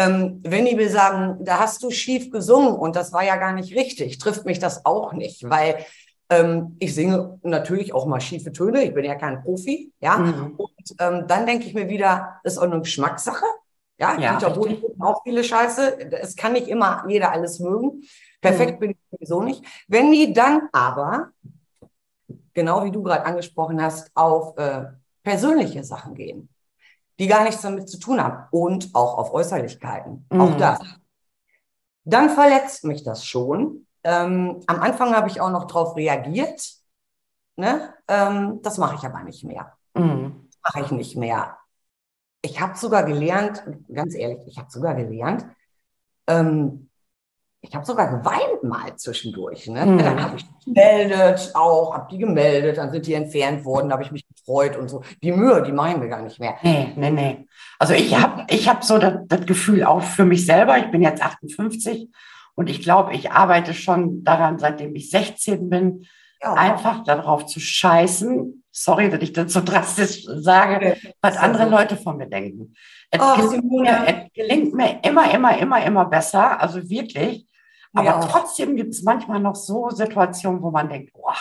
Ähm, 0.00 0.40
wenn 0.44 0.64
die 0.66 0.76
mir 0.76 0.90
sagen, 0.90 1.44
da 1.44 1.58
hast 1.58 1.82
du 1.82 1.90
schief 1.90 2.30
gesungen 2.30 2.74
und 2.74 2.96
das 2.96 3.12
war 3.12 3.24
ja 3.24 3.36
gar 3.36 3.52
nicht 3.52 3.74
richtig, 3.76 4.18
trifft 4.18 4.44
mich 4.46 4.58
das 4.58 4.84
auch 4.86 5.12
nicht, 5.12 5.48
weil 5.48 5.84
Ähm, 6.32 6.76
ich 6.78 6.94
singe 6.94 7.40
natürlich 7.42 7.92
auch 7.92 8.06
mal 8.06 8.20
schiefe 8.20 8.52
Töne. 8.52 8.84
Ich 8.84 8.94
bin 8.94 9.04
ja 9.04 9.16
kein 9.16 9.42
Profi, 9.42 9.92
ja. 10.00 10.16
Mhm. 10.18 10.54
Und 10.56 10.86
ähm, 11.00 11.24
dann 11.26 11.44
denke 11.44 11.66
ich 11.66 11.74
mir 11.74 11.88
wieder, 11.88 12.40
ist 12.44 12.56
auch 12.56 12.70
eine 12.70 12.78
Geschmackssache. 12.80 13.44
Ja, 13.98 14.16
Ja, 14.16 14.38
Dieter 14.38 14.56
auch 15.00 15.22
viele 15.24 15.42
Scheiße. 15.42 15.82
Es 16.22 16.36
kann 16.36 16.52
nicht 16.52 16.68
immer 16.68 17.04
jeder 17.08 17.32
alles 17.32 17.58
mögen. 17.58 18.02
Perfekt 18.40 18.74
Mhm. 18.74 18.78
bin 18.80 18.90
ich 18.92 18.96
sowieso 19.10 19.42
nicht. 19.42 19.64
Wenn 19.88 20.12
die 20.12 20.32
dann 20.32 20.68
aber, 20.72 21.32
genau 22.54 22.84
wie 22.84 22.92
du 22.92 23.02
gerade 23.02 23.24
angesprochen 23.26 23.82
hast, 23.82 24.10
auf 24.14 24.56
äh, 24.56 24.84
persönliche 25.24 25.82
Sachen 25.82 26.14
gehen, 26.14 26.48
die 27.20 27.28
gar 27.28 27.44
nichts 27.44 27.62
damit 27.62 27.88
zu 27.88 27.98
tun 28.00 28.20
haben 28.20 28.48
und 28.50 28.94
auch 28.94 29.18
auf 29.18 29.32
Äußerlichkeiten, 29.32 30.26
auch 30.30 30.50
Mhm. 30.54 30.58
das, 30.58 30.80
dann 32.04 32.30
verletzt 32.30 32.84
mich 32.84 33.04
das 33.04 33.24
schon. 33.24 33.86
Ähm, 34.02 34.60
am 34.66 34.80
Anfang 34.80 35.14
habe 35.14 35.28
ich 35.28 35.40
auch 35.40 35.50
noch 35.50 35.66
darauf 35.66 35.94
reagiert. 35.96 36.62
Ne? 37.56 37.94
Ähm, 38.08 38.60
das 38.62 38.78
mache 38.78 38.96
ich 38.96 39.04
aber 39.04 39.22
nicht 39.22 39.44
mehr. 39.44 39.76
Mhm. 39.94 40.48
Mache 40.64 40.80
ich 40.80 40.90
nicht 40.90 41.16
mehr. 41.16 41.58
Ich 42.42 42.60
habe 42.60 42.76
sogar 42.76 43.04
gelernt, 43.04 43.62
ganz 43.92 44.14
ehrlich, 44.14 44.40
ich 44.46 44.58
habe 44.58 44.70
sogar 44.70 44.94
gelernt, 44.94 45.44
ähm, 46.26 46.89
ich 47.62 47.74
habe 47.74 47.84
sogar 47.84 48.08
geweint 48.18 48.62
mal 48.62 48.96
zwischendurch. 48.96 49.66
Ne? 49.68 49.84
Mhm. 49.84 49.98
Dann 49.98 50.22
habe 50.22 50.36
ich 50.36 50.46
gemeldet, 50.64 51.50
auch, 51.54 51.94
habe 51.94 52.08
die 52.10 52.18
gemeldet, 52.18 52.78
dann 52.78 52.90
sind 52.90 53.06
die 53.06 53.14
entfernt 53.14 53.64
worden, 53.64 53.90
da 53.90 53.94
habe 53.94 54.02
ich 54.02 54.12
mich 54.12 54.26
gefreut 54.28 54.76
und 54.76 54.88
so. 54.88 55.02
Die 55.22 55.32
Mühe, 55.32 55.62
die 55.62 55.72
machen 55.72 56.00
wir 56.00 56.08
gar 56.08 56.22
nicht 56.22 56.40
mehr. 56.40 56.56
Nee, 56.62 56.92
nee, 56.96 57.10
nee. 57.10 57.46
Also 57.78 57.92
ich 57.92 58.18
habe 58.18 58.46
ich 58.48 58.68
hab 58.68 58.82
so 58.82 58.98
das, 58.98 59.14
das 59.26 59.44
Gefühl 59.46 59.84
auch 59.84 60.02
für 60.02 60.24
mich 60.24 60.46
selber, 60.46 60.78
ich 60.78 60.90
bin 60.90 61.02
jetzt 61.02 61.22
58 61.22 62.08
und 62.54 62.70
ich 62.70 62.82
glaube, 62.82 63.14
ich 63.14 63.30
arbeite 63.30 63.74
schon 63.74 64.24
daran, 64.24 64.58
seitdem 64.58 64.94
ich 64.94 65.10
16 65.10 65.68
bin, 65.68 66.06
Ja, 66.42 66.54
einfach 66.54 67.04
darauf 67.04 67.44
zu 67.44 67.60
scheißen, 67.60 68.64
sorry, 68.70 69.10
dass 69.10 69.20
ich 69.20 69.34
das 69.34 69.52
so 69.52 69.60
drastisch 69.62 70.24
sage, 70.24 70.96
was 71.20 71.36
andere. 71.36 71.68
Leute 71.68 71.96
von 71.96 72.16
mir 72.16 72.26
denken. 72.26 72.74
Es, 73.10 73.20
Ach, 73.20 73.36
gelingt 73.36 73.70
mir, 73.70 74.04
es 74.06 74.32
gelingt 74.32 74.74
mir 74.74 75.00
immer, 75.02 75.34
immer, 75.34 75.58
immer, 75.58 75.84
immer 75.84 76.04
besser, 76.06 76.60
also 76.60 76.88
wirklich. 76.88 77.46
Aber 77.94 78.18
auch. 78.18 78.24
trotzdem 78.28 78.76
gibt 78.76 78.94
es 78.94 79.02
manchmal 79.02 79.40
noch 79.40 79.56
so 79.56 79.90
Situationen, 79.90 80.62
wo 80.62 80.70
man 80.70 80.88
denkt, 80.88 81.12
boah, 81.12 81.34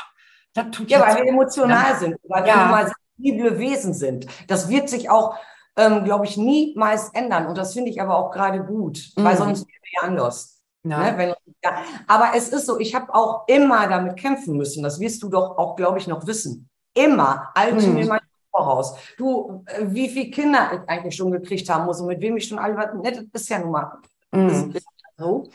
das 0.54 0.66
tut 0.72 0.90
Ja, 0.90 1.02
weil 1.02 1.18
wir 1.24 1.28
emotional 1.32 1.96
sind, 1.98 2.16
weil 2.28 2.48
Ja. 2.48 2.56
wir 2.56 2.66
mal 2.72 2.92
sensible 3.18 3.60
Wesen 3.60 3.94
sind. 3.94 4.26
Das 4.48 4.68
wird 4.70 4.90
sich 4.90 5.10
auch, 5.10 5.36
ähm, 5.78 6.04
glaube 6.04 6.26
ich, 6.26 6.38
niemals 6.38 7.10
ändern. 7.14 7.48
Und 7.48 7.58
das 7.58 7.74
finde 7.74 7.92
ich 7.92 8.02
aber 8.02 8.18
auch 8.18 8.32
gerade 8.32 8.64
gut, 8.64 9.12
weil 9.16 9.34
Mhm. 9.36 9.38
sonst 9.38 9.68
wäre 9.68 10.02
ja 10.02 10.08
anders. 10.08 10.62
Ja. 10.84 10.98
Ne? 11.12 11.18
Wenn, 11.18 11.30
ja. 11.64 11.84
Aber 12.08 12.32
es 12.36 12.50
ist 12.50 12.66
so, 12.66 12.80
ich 12.80 12.96
habe 12.96 13.14
auch 13.14 13.44
immer 13.48 13.88
damit 13.88 14.18
kämpfen 14.18 14.58
müssen. 14.58 14.82
Das 14.82 15.00
wirst 15.00 15.22
du 15.22 15.30
doch 15.30 15.58
auch, 15.58 15.76
glaube 15.76 16.00
ich, 16.00 16.08
noch 16.08 16.26
wissen. 16.26 16.70
Immer. 16.96 17.50
Alte 17.54 17.86
Mhm. 17.88 17.94
mir 17.94 18.06
mein 18.08 18.20
voraus. 18.52 18.96
Du, 19.18 19.64
äh, 19.68 19.86
wie 19.88 20.10
viele 20.10 20.32
Kinder 20.32 20.72
ich 20.74 20.90
eigentlich 20.90 21.16
schon 21.16 21.32
gekriegt 21.32 21.70
haben 21.70 21.86
muss 21.86 22.02
und 22.02 22.08
mit 22.08 22.20
wem 22.22 22.36
ich 22.38 22.48
schon 22.48 22.58
alle 22.60 22.76
was, 22.76 22.94
ne, 22.96 23.12
das 23.12 23.42
ist 23.44 23.50
ja 23.50 23.60
nun 23.60 23.72
mal 23.72 24.00
Mhm. 24.32 24.74
so. 25.18 25.50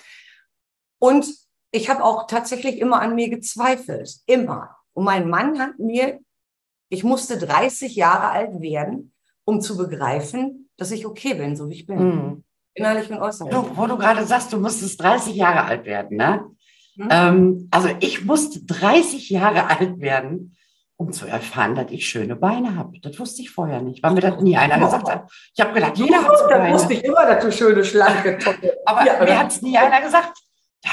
Und 1.04 1.26
ich 1.70 1.90
habe 1.90 2.02
auch 2.02 2.26
tatsächlich 2.26 2.78
immer 2.78 3.02
an 3.02 3.14
mir 3.14 3.28
gezweifelt. 3.28 4.10
Immer. 4.24 4.74
Und 4.94 5.04
mein 5.04 5.28
Mann 5.28 5.58
hat 5.58 5.78
mir, 5.78 6.18
ich 6.88 7.04
musste 7.04 7.36
30 7.36 7.94
Jahre 7.94 8.30
alt 8.30 8.62
werden, 8.62 9.12
um 9.44 9.60
zu 9.60 9.76
begreifen, 9.76 10.70
dass 10.78 10.92
ich 10.92 11.04
okay 11.04 11.34
bin, 11.34 11.56
so 11.56 11.68
wie 11.68 11.74
ich 11.74 11.86
bin. 11.86 11.98
Mhm. 11.98 12.44
Innerlich 12.72 13.10
und 13.10 13.18
äußerlich. 13.18 13.54
Du, 13.54 13.76
wo 13.76 13.86
du 13.86 13.98
gerade 13.98 14.24
sagst, 14.24 14.50
du 14.54 14.56
musstest 14.58 14.98
30 15.02 15.36
Jahre 15.36 15.64
alt 15.64 15.84
werden, 15.84 16.16
ne? 16.16 16.46
Hm? 16.96 17.08
Ähm, 17.10 17.68
also 17.70 17.90
ich 18.00 18.24
musste 18.24 18.64
30 18.64 19.28
Jahre 19.28 19.66
alt 19.66 20.00
werden, 20.00 20.56
um 20.96 21.12
zu 21.12 21.26
erfahren, 21.26 21.74
dass 21.74 21.90
ich 21.90 22.08
schöne 22.08 22.34
Beine 22.34 22.76
habe. 22.76 22.98
Das 23.00 23.18
wusste 23.18 23.42
ich 23.42 23.50
vorher 23.50 23.82
nicht, 23.82 24.02
weil 24.02 24.12
mir 24.12 24.20
das 24.22 24.40
nie 24.40 24.56
einer 24.56 24.78
gesagt 24.78 25.10
hat. 25.10 25.30
Ich 25.54 25.60
habe 25.60 25.74
gedacht, 25.74 25.98
jeder 25.98 26.24
hat 26.24 26.38
so 26.38 26.48
Dann 26.48 26.72
wusste 26.72 26.88
Beine. 26.88 27.00
ich 27.00 27.04
immer, 27.04 27.26
dass 27.26 27.44
du 27.44 27.52
schöne, 27.52 27.84
schlanke, 27.84 28.38
tolle. 28.38 28.78
Aber 28.86 29.04
Ja, 29.04 29.22
mir 29.22 29.38
hat 29.38 29.52
es 29.52 29.60
nie 29.60 29.76
einer 29.76 30.00
gesagt. 30.00 30.38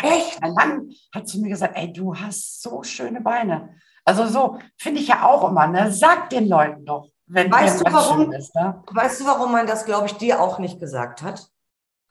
Echt? 0.03 0.41
Ein 0.41 0.53
Mann 0.53 0.91
hat 1.13 1.27
zu 1.27 1.39
mir 1.39 1.49
gesagt, 1.49 1.75
ey, 1.77 1.91
du 1.91 2.15
hast 2.15 2.61
so 2.61 2.81
schöne 2.83 3.21
Beine. 3.21 3.75
Also 4.05 4.25
so 4.27 4.59
finde 4.77 5.01
ich 5.01 5.07
ja 5.09 5.27
auch 5.27 5.49
immer, 5.49 5.67
ne? 5.67 5.91
Sag 5.91 6.29
den 6.29 6.47
Leuten 6.47 6.85
doch, 6.85 7.09
wenn 7.27 7.51
Weißt 7.51 7.81
du, 7.81 7.91
warum? 7.91 8.31
ist, 8.31 8.55
ne? 8.55 8.83
Weißt 8.91 9.21
du, 9.21 9.25
warum 9.25 9.51
man 9.51 9.67
das, 9.67 9.85
glaube 9.85 10.07
ich, 10.07 10.13
dir 10.13 10.41
auch 10.41 10.59
nicht 10.59 10.79
gesagt 10.79 11.21
hat? 11.21 11.47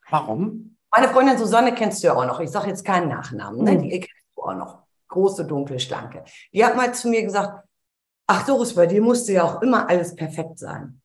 Warum? 0.09 0.77
Meine 0.91 1.09
Freundin 1.09 1.39
Susanne 1.39 1.75
kennst 1.75 2.03
du 2.03 2.09
ja 2.09 2.15
auch 2.15 2.27
noch. 2.27 2.41
Ich 2.41 2.51
sage 2.51 2.69
jetzt 2.69 2.85
keinen 2.85 3.09
Nachnamen, 3.09 3.65
ne? 3.65 3.73
Mhm. 3.73 3.83
Die 3.83 4.01
kennst 4.01 4.25
du 4.37 4.43
auch 4.43 4.55
noch. 4.55 4.83
Große, 5.09 5.45
dunkle, 5.45 5.81
schlanke. 5.81 6.25
Die 6.53 6.65
hat 6.65 6.77
mal 6.77 6.95
zu 6.95 7.09
mir 7.09 7.23
gesagt, 7.23 7.67
ach 8.27 8.47
Doris, 8.47 8.75
bei 8.75 8.87
dir 8.87 9.03
musste 9.03 9.33
ja 9.33 9.45
auch 9.45 9.63
immer 9.63 9.89
alles 9.89 10.15
perfekt 10.15 10.59
sein. 10.59 11.01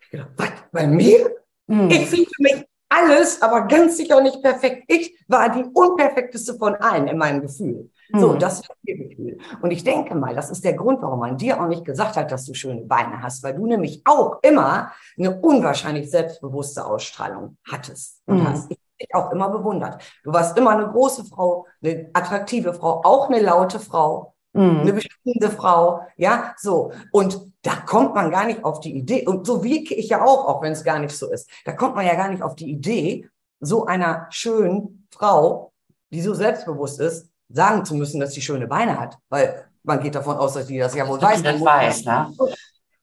Ich 0.00 0.10
gedacht, 0.10 0.30
was, 0.36 0.50
bei 0.70 0.86
mir? 0.86 1.34
Mhm. 1.66 1.90
Ich 1.90 2.06
finde 2.06 2.30
für 2.32 2.42
mich 2.42 2.64
alles, 2.94 3.42
aber 3.42 3.62
ganz 3.62 3.96
sicher 3.96 4.20
nicht 4.20 4.42
perfekt. 4.42 4.84
Ich 4.88 5.18
war 5.28 5.48
die 5.50 5.64
unperfekteste 5.72 6.54
von 6.54 6.74
allen 6.76 7.08
in 7.08 7.18
meinem 7.18 7.42
Gefühl. 7.42 7.90
So, 8.16 8.32
Mhm. 8.34 8.38
das 8.38 8.60
ist 8.60 8.70
ihr 8.84 8.96
Gefühl. 9.08 9.38
Und 9.62 9.70
ich 9.70 9.82
denke 9.82 10.14
mal, 10.14 10.34
das 10.34 10.50
ist 10.50 10.64
der 10.64 10.74
Grund, 10.74 11.02
warum 11.02 11.20
man 11.20 11.36
dir 11.36 11.60
auch 11.60 11.66
nicht 11.66 11.84
gesagt 11.84 12.16
hat, 12.16 12.30
dass 12.30 12.44
du 12.44 12.54
schöne 12.54 12.82
Beine 12.82 13.22
hast, 13.22 13.42
weil 13.42 13.54
du 13.54 13.66
nämlich 13.66 14.02
auch 14.04 14.38
immer 14.42 14.92
eine 15.18 15.40
unwahrscheinlich 15.40 16.10
selbstbewusste 16.10 16.84
Ausstrahlung 16.84 17.56
hattest 17.68 18.22
und 18.26 18.40
Mhm. 18.40 18.48
hast. 18.48 18.70
Ich 18.70 18.78
dich 19.00 19.12
auch 19.14 19.32
immer 19.32 19.48
bewundert. 19.48 20.00
Du 20.22 20.32
warst 20.32 20.56
immer 20.56 20.70
eine 20.70 20.86
große 20.86 21.24
Frau, 21.24 21.66
eine 21.82 22.10
attraktive 22.12 22.74
Frau, 22.74 23.00
auch 23.04 23.28
eine 23.28 23.40
laute 23.40 23.80
Frau, 23.80 24.34
eine 24.54 24.92
Mhm. 24.92 24.94
bestimmte 24.94 25.50
Frau, 25.50 26.02
ja, 26.16 26.54
so. 26.56 26.92
Und 27.10 27.52
da 27.64 27.74
kommt 27.76 28.14
man 28.14 28.30
gar 28.30 28.46
nicht 28.46 28.62
auf 28.64 28.78
die 28.80 28.94
Idee, 28.94 29.26
und 29.26 29.46
so 29.46 29.64
wieke 29.64 29.94
ich 29.94 30.08
ja 30.10 30.22
auch, 30.24 30.46
auch 30.46 30.62
wenn 30.62 30.72
es 30.72 30.84
gar 30.84 30.98
nicht 31.00 31.16
so 31.16 31.30
ist, 31.32 31.50
da 31.64 31.72
kommt 31.72 31.96
man 31.96 32.06
ja 32.06 32.14
gar 32.14 32.28
nicht 32.28 32.42
auf 32.42 32.54
die 32.54 32.70
Idee, 32.70 33.28
so 33.60 33.86
einer 33.86 34.26
schönen 34.30 35.06
Frau, 35.10 35.72
die 36.12 36.20
so 36.20 36.34
selbstbewusst 36.34 37.00
ist, 37.00 37.30
sagen 37.48 37.84
zu 37.84 37.94
müssen, 37.94 38.20
dass 38.20 38.32
sie 38.34 38.42
schöne 38.42 38.66
Beine 38.68 39.00
hat, 39.00 39.16
weil 39.30 39.64
man 39.82 40.00
geht 40.00 40.14
davon 40.14 40.36
aus, 40.36 40.54
dass 40.54 40.66
die 40.66 40.78
das 40.78 40.94
ja 40.94 41.08
wohl 41.08 41.20
weiß. 41.20 41.42
das 41.42 41.60
weiß, 41.60 42.04
ne? 42.04 42.32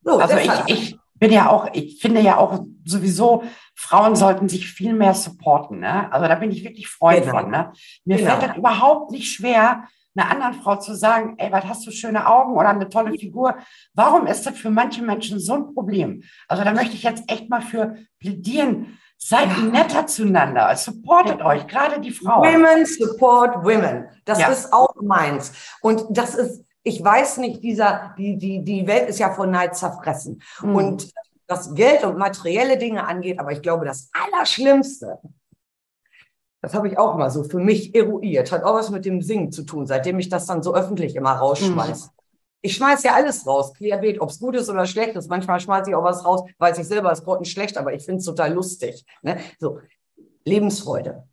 So, 0.03 0.17
Also 0.19 0.35
deshalb. 0.35 0.69
ich, 0.69 0.93
ich 0.93 0.99
bin 1.15 1.31
ja 1.31 1.49
auch, 1.49 1.67
ich 1.73 1.99
finde 2.01 2.21
ja 2.21 2.37
auch 2.37 2.63
sowieso, 2.85 3.43
Frauen 3.75 4.15
sollten 4.15 4.49
sich 4.49 4.67
viel 4.67 4.93
mehr 4.93 5.13
supporten. 5.13 5.79
Ne? 5.79 6.11
Also 6.11 6.27
da 6.27 6.35
bin 6.35 6.49
ich 6.51 6.63
wirklich 6.63 6.87
Freund 6.87 7.23
Genau. 7.23 7.39
von. 7.39 7.51
Ne? 7.51 7.71
Mir 8.05 8.17
Genau. 8.17 8.31
fällt 8.31 8.49
das 8.49 8.57
überhaupt 8.57 9.11
nicht 9.11 9.31
schwer, 9.31 9.83
einer 10.15 10.29
anderen 10.29 10.53
Frau 10.55 10.75
zu 10.75 10.93
sagen, 10.95 11.35
ey, 11.37 11.51
was 11.51 11.65
hast 11.65 11.85
du 11.87 11.91
schöne 11.91 12.27
Augen 12.27 12.53
oder 12.57 12.69
eine 12.69 12.89
tolle 12.89 13.17
Figur. 13.17 13.55
Warum 13.93 14.27
ist 14.27 14.45
das 14.45 14.57
für 14.57 14.69
manche 14.69 15.01
Menschen 15.03 15.39
so 15.39 15.53
ein 15.53 15.73
Problem? 15.73 16.23
Also 16.47 16.63
da 16.63 16.73
möchte 16.73 16.95
ich 16.95 17.03
jetzt 17.03 17.23
echt 17.31 17.49
mal 17.49 17.61
für 17.61 17.95
plädieren. 18.19 18.97
Seid 19.17 19.49
Ja. 19.55 19.63
netter 19.63 20.07
zueinander, 20.07 20.75
supportet 20.75 21.41
euch, 21.43 21.67
gerade 21.67 22.01
die 22.01 22.11
Frauen. 22.11 22.41
Women 22.43 22.85
support 22.85 23.63
women. 23.63 24.07
Das 24.25 24.39
Ja. 24.39 24.47
ist 24.47 24.73
auch 24.73 24.95
meins. 25.01 25.53
Und 25.81 26.05
das 26.09 26.33
ist, 26.35 26.65
ich 26.83 27.03
weiß 27.03 27.37
nicht, 27.37 27.61
dieser, 27.63 28.15
die, 28.17 28.37
die, 28.37 28.63
die 28.63 28.87
Welt 28.87 29.07
ist 29.09 29.19
ja 29.19 29.31
von 29.31 29.51
Neid 29.51 29.75
zerfressen. 29.77 30.41
Mhm. 30.63 30.75
Und 30.75 31.11
was 31.47 31.73
Geld 31.75 32.03
und 32.03 32.17
materielle 32.17 32.77
Dinge 32.77 33.05
angeht, 33.05 33.39
aber 33.39 33.51
ich 33.51 33.61
glaube, 33.61 33.85
das 33.85 34.09
Allerschlimmste, 34.13 35.19
das 36.61 36.73
habe 36.73 36.87
ich 36.87 36.97
auch 36.97 37.17
mal 37.17 37.29
so 37.29 37.43
für 37.43 37.59
mich 37.59 37.95
eruiert, 37.95 38.51
hat 38.51 38.63
auch 38.63 38.75
was 38.75 38.89
mit 38.91 39.05
dem 39.05 39.21
Singen 39.21 39.51
zu 39.51 39.63
tun, 39.63 39.87
seitdem 39.87 40.19
ich 40.19 40.29
das 40.29 40.45
dann 40.45 40.61
so 40.61 40.75
öffentlich 40.75 41.15
immer 41.15 41.31
rausschmeiße. 41.31 42.09
Ich 42.61 42.75
schmeiß 42.75 43.01
ja 43.03 43.13
alles 43.13 43.47
raus, 43.47 43.73
querbeet, 43.73 44.21
ob 44.21 44.29
es 44.29 44.39
gut 44.39 44.55
ist 44.55 44.69
oder 44.69 44.85
schlecht 44.85 45.15
ist. 45.15 45.27
Manchmal 45.29 45.59
schmeiße 45.59 45.89
ich 45.89 45.95
auch 45.95 46.03
was 46.03 46.23
raus, 46.23 46.43
weiß 46.59 46.77
ich 46.77 46.87
selber, 46.87 47.11
es 47.11 47.21
ist 47.21 47.49
schlecht, 47.49 47.77
aber 47.77 47.93
ich 47.93 48.05
finde 48.05 48.19
es 48.19 48.25
total 48.25 48.53
lustig. 48.53 49.03
Ne? 49.23 49.39
So, 49.59 49.79
Lebensfreude. 50.45 51.23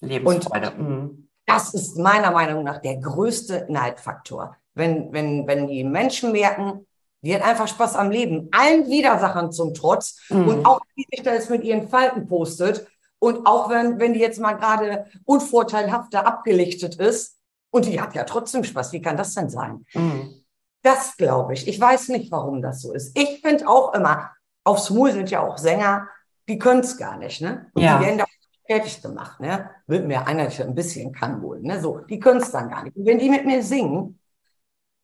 Lebensfreude. 0.00 0.70
Mhm. 0.70 1.28
Das 1.46 1.74
ist 1.74 1.98
meiner 1.98 2.30
Meinung 2.30 2.62
nach 2.62 2.78
der 2.78 2.96
größte 2.98 3.66
Neidfaktor. 3.68 4.56
Wenn, 4.74 5.12
wenn, 5.12 5.46
wenn 5.48 5.66
die 5.66 5.82
Menschen 5.82 6.30
merken, 6.30 6.86
die 7.22 7.34
hat 7.34 7.42
einfach 7.42 7.68
Spaß 7.68 7.96
am 7.96 8.10
Leben, 8.10 8.48
allen 8.52 8.88
Widersachern 8.88 9.50
zum 9.52 9.74
Trotz 9.74 10.20
Mhm. 10.30 10.48
und 10.48 10.66
auch 10.66 10.80
wie 10.94 11.06
sich 11.12 11.24
da 11.24 11.34
jetzt 11.34 11.50
mit 11.50 11.64
ihren 11.64 11.88
Falten 11.88 12.26
postet 12.26 12.86
und 13.22 13.46
auch 13.46 13.70
wenn, 13.70 14.00
wenn 14.00 14.14
die 14.14 14.18
jetzt 14.20 14.40
mal 14.40 14.54
gerade 14.54 15.06
unvorteilhafter 15.24 16.26
abgelichtet 16.26 16.96
ist 16.96 17.38
und 17.70 17.86
die 17.86 18.00
hat 18.00 18.16
ja 18.16 18.24
trotzdem 18.24 18.64
Spaß, 18.64 18.90
wie 18.92 19.00
kann 19.00 19.16
das 19.16 19.32
denn 19.34 19.48
sein? 19.48 19.86
Mhm. 19.94 20.42
Das 20.82 21.16
glaube 21.16 21.52
ich. 21.52 21.68
Ich 21.68 21.80
weiß 21.80 22.08
nicht, 22.08 22.32
warum 22.32 22.60
das 22.62 22.82
so 22.82 22.92
ist. 22.92 23.16
Ich 23.16 23.40
finde 23.40 23.68
auch 23.68 23.94
immer, 23.94 24.32
aufs 24.64 24.90
Maul 24.90 25.12
sind 25.12 25.30
ja 25.30 25.40
auch 25.40 25.56
Sänger, 25.56 26.08
die 26.48 26.58
können 26.58 26.80
es 26.80 26.96
gar 26.96 27.16
nicht, 27.16 27.40
ne? 27.40 27.70
Und 27.74 27.82
Ja. 27.82 27.98
die 28.00 28.06
werden 28.06 28.18
da 28.18 28.24
fertig 28.66 29.00
gemacht, 29.00 29.38
ne? 29.38 29.70
Wird 29.86 30.04
mir 30.08 30.26
einer, 30.26 30.48
der 30.48 30.66
ein 30.66 30.74
bisschen 30.74 31.12
kann 31.12 31.40
wohl, 31.42 31.60
ne? 31.60 31.80
So, 31.80 31.98
die 31.98 32.18
können 32.18 32.40
es 32.40 32.50
dann 32.50 32.70
gar 32.70 32.82
nicht. 32.82 32.96
Und 32.96 33.06
wenn 33.06 33.20
die 33.20 33.30
mit 33.30 33.46
mir 33.46 33.62
singen, 33.62 34.18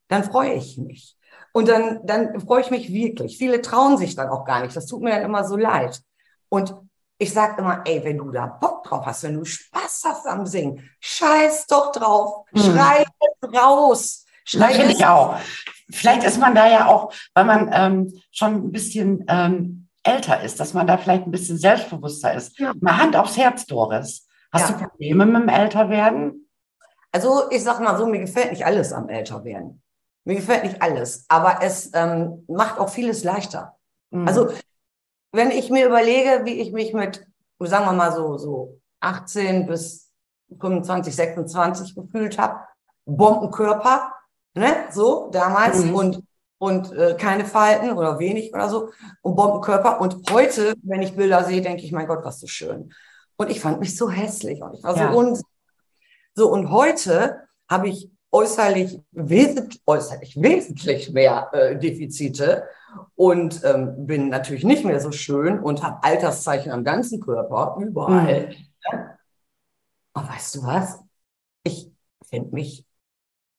dann 0.09 0.25
freue 0.25 0.55
ich 0.55 0.77
mich. 0.77 1.17
Und 1.53 1.69
dann, 1.69 2.05
dann 2.05 2.41
freue 2.41 2.63
ich 2.63 2.73
mich 2.73 2.93
wirklich. 2.93 3.39
Viele 3.39 3.63
trauen 3.63 3.97
sich 3.97 4.17
dann 4.17 4.29
auch 4.29 4.45
gar 4.45 4.65
nicht. 4.65 4.75
Das 4.75 4.87
tut 4.87 5.03
mir 5.03 5.11
dann 5.11 5.23
immer 5.23 5.45
so 5.45 5.57
leid. 5.57 6.03
Und 6.49 6.75
ich 7.19 7.33
sage 7.33 7.61
immer, 7.61 7.83
ey, 7.85 8.03
wenn 8.05 8.19
du 8.19 8.31
da 8.31 8.47
Bock 8.47 8.85
drauf 8.85 9.05
hast, 9.05 9.25
wenn 9.25 9.35
du 9.35 9.45
Spaß 9.45 10.03
hast 10.07 10.27
am 10.27 10.47
Singen, 10.47 10.89
scheiß 11.01 11.67
doch 11.67 11.93
drauf. 11.93 12.45
Mhm. 12.53 12.61
Schrei 12.61 13.05
es 13.43 13.55
raus. 13.55 14.25
Das 14.53 14.77
finde 14.77 14.93
ich 14.93 15.05
auch. 15.05 15.37
Vielleicht 15.91 16.25
ist 16.25 16.39
man 16.39 16.55
da 16.55 16.69
ja 16.69 16.87
auch, 16.87 17.13
weil 17.35 17.45
man 17.45 17.71
ähm, 17.73 18.21
schon 18.31 18.55
ein 18.55 18.73
bisschen 18.73 19.25
ähm, 19.29 19.89
älter 20.03 20.41
ist, 20.43 20.61
dass 20.61 20.73
man 20.75 20.87
da 20.87 20.97
vielleicht 20.97 21.27
ein 21.27 21.31
bisschen 21.31 21.59
selbstbewusster 21.59 22.33
ist. 22.35 22.59
Ja. 22.59 22.73
Mal 22.81 22.97
Hand 22.99 23.17
aufs 23.17 23.37
Herz, 23.37 23.67
Doris. 23.67 24.27
Hast 24.53 24.71
Ja. 24.71 24.77
du 24.77 24.85
Probleme 24.89 25.27
mit 25.27 25.43
dem 25.43 25.49
Älterwerden? 25.49 26.49
Also 27.13 27.51
ich 27.51 27.63
sag 27.63 27.81
mal 27.81 27.97
so, 27.99 28.07
mir 28.07 28.21
gefällt 28.21 28.53
nicht 28.53 28.65
alles 28.65 28.93
am 28.93 29.09
Älterwerden. 29.09 29.83
Mir 30.25 30.37
gefällt 30.37 30.65
nicht 30.65 30.81
alles, 30.83 31.25
aber 31.29 31.59
es 31.63 31.91
ähm, 31.95 32.45
macht 32.49 32.79
auch 32.79 32.89
vieles 32.91 33.25
leichter. 33.25 33.77
Mhm. 34.11 34.29
Also 34.29 34.51
wenn 35.33 35.51
ich 35.51 35.71
mir 35.71 35.87
überlege, 35.87 36.43
wie 36.45 36.61
ich 36.61 36.73
mich 36.73 36.93
mit, 36.95 37.27
sagen 37.61 37.85
wir 37.87 37.93
mal 37.93 38.13
so, 38.13 38.39
so 38.39 38.81
18 39.01 39.67
bis 39.67 40.11
25, 40.61 41.15
26 41.15 41.95
gefühlt 41.95 42.39
habe, 42.39 42.61
Bombenkörper, 43.05 44.13
ne, 44.55 44.87
so 44.91 45.29
damals 45.31 45.85
Mhm. 45.85 45.95
und 45.95 46.23
und 46.61 46.91
äh, 46.93 47.15
keine 47.17 47.45
Falten 47.45 47.93
oder 47.93 48.19
wenig 48.19 48.53
oder 48.53 48.69
so 48.69 48.91
und 49.23 49.37
Bombenkörper 49.37 50.01
und 50.01 50.29
heute, 50.33 50.75
wenn 50.83 51.03
ich 51.03 51.15
Bilder 51.15 51.45
sehe, 51.45 51.63
denke 51.63 51.85
ich, 51.85 51.93
mein 51.93 52.09
Gott, 52.09 52.25
was 52.25 52.41
so 52.41 52.49
schön. 52.49 52.93
Und 53.37 53.49
ich 53.49 53.61
fand 53.61 53.79
mich 53.79 53.97
so 53.97 54.11
hässlich 54.11 54.61
und 54.61 54.75
ich 54.75 54.83
war 54.83 54.97
Ja. 54.97 55.13
so 55.13 55.19
un 55.19 55.41
so 56.35 56.51
und 56.51 56.71
heute 56.73 57.47
habe 57.71 57.89
ich 57.89 58.11
äußerlich, 58.31 59.01
wesentlich, 59.13 59.83
äußerlich 59.87 60.41
wesentlich 60.41 61.11
mehr 61.13 61.49
äh, 61.53 61.79
Defizite 61.79 62.65
und 63.15 63.63
ähm, 63.65 64.07
bin 64.07 64.29
natürlich 64.29 64.65
nicht 64.65 64.85
mehr 64.85 65.01
so 65.01 65.13
schön 65.13 65.59
und 65.61 65.83
habe 65.83 66.03
Alterszeichen 66.03 66.71
am 66.73 66.85
ganzen 66.85 67.21
Körper, 67.21 67.77
überall. 67.81 68.55
Aber 70.13 70.29
weißt 70.29 70.57
du 70.57 70.63
was? 70.65 71.01
Ich 71.63 71.91
finde 72.29 72.55
mich 72.55 72.85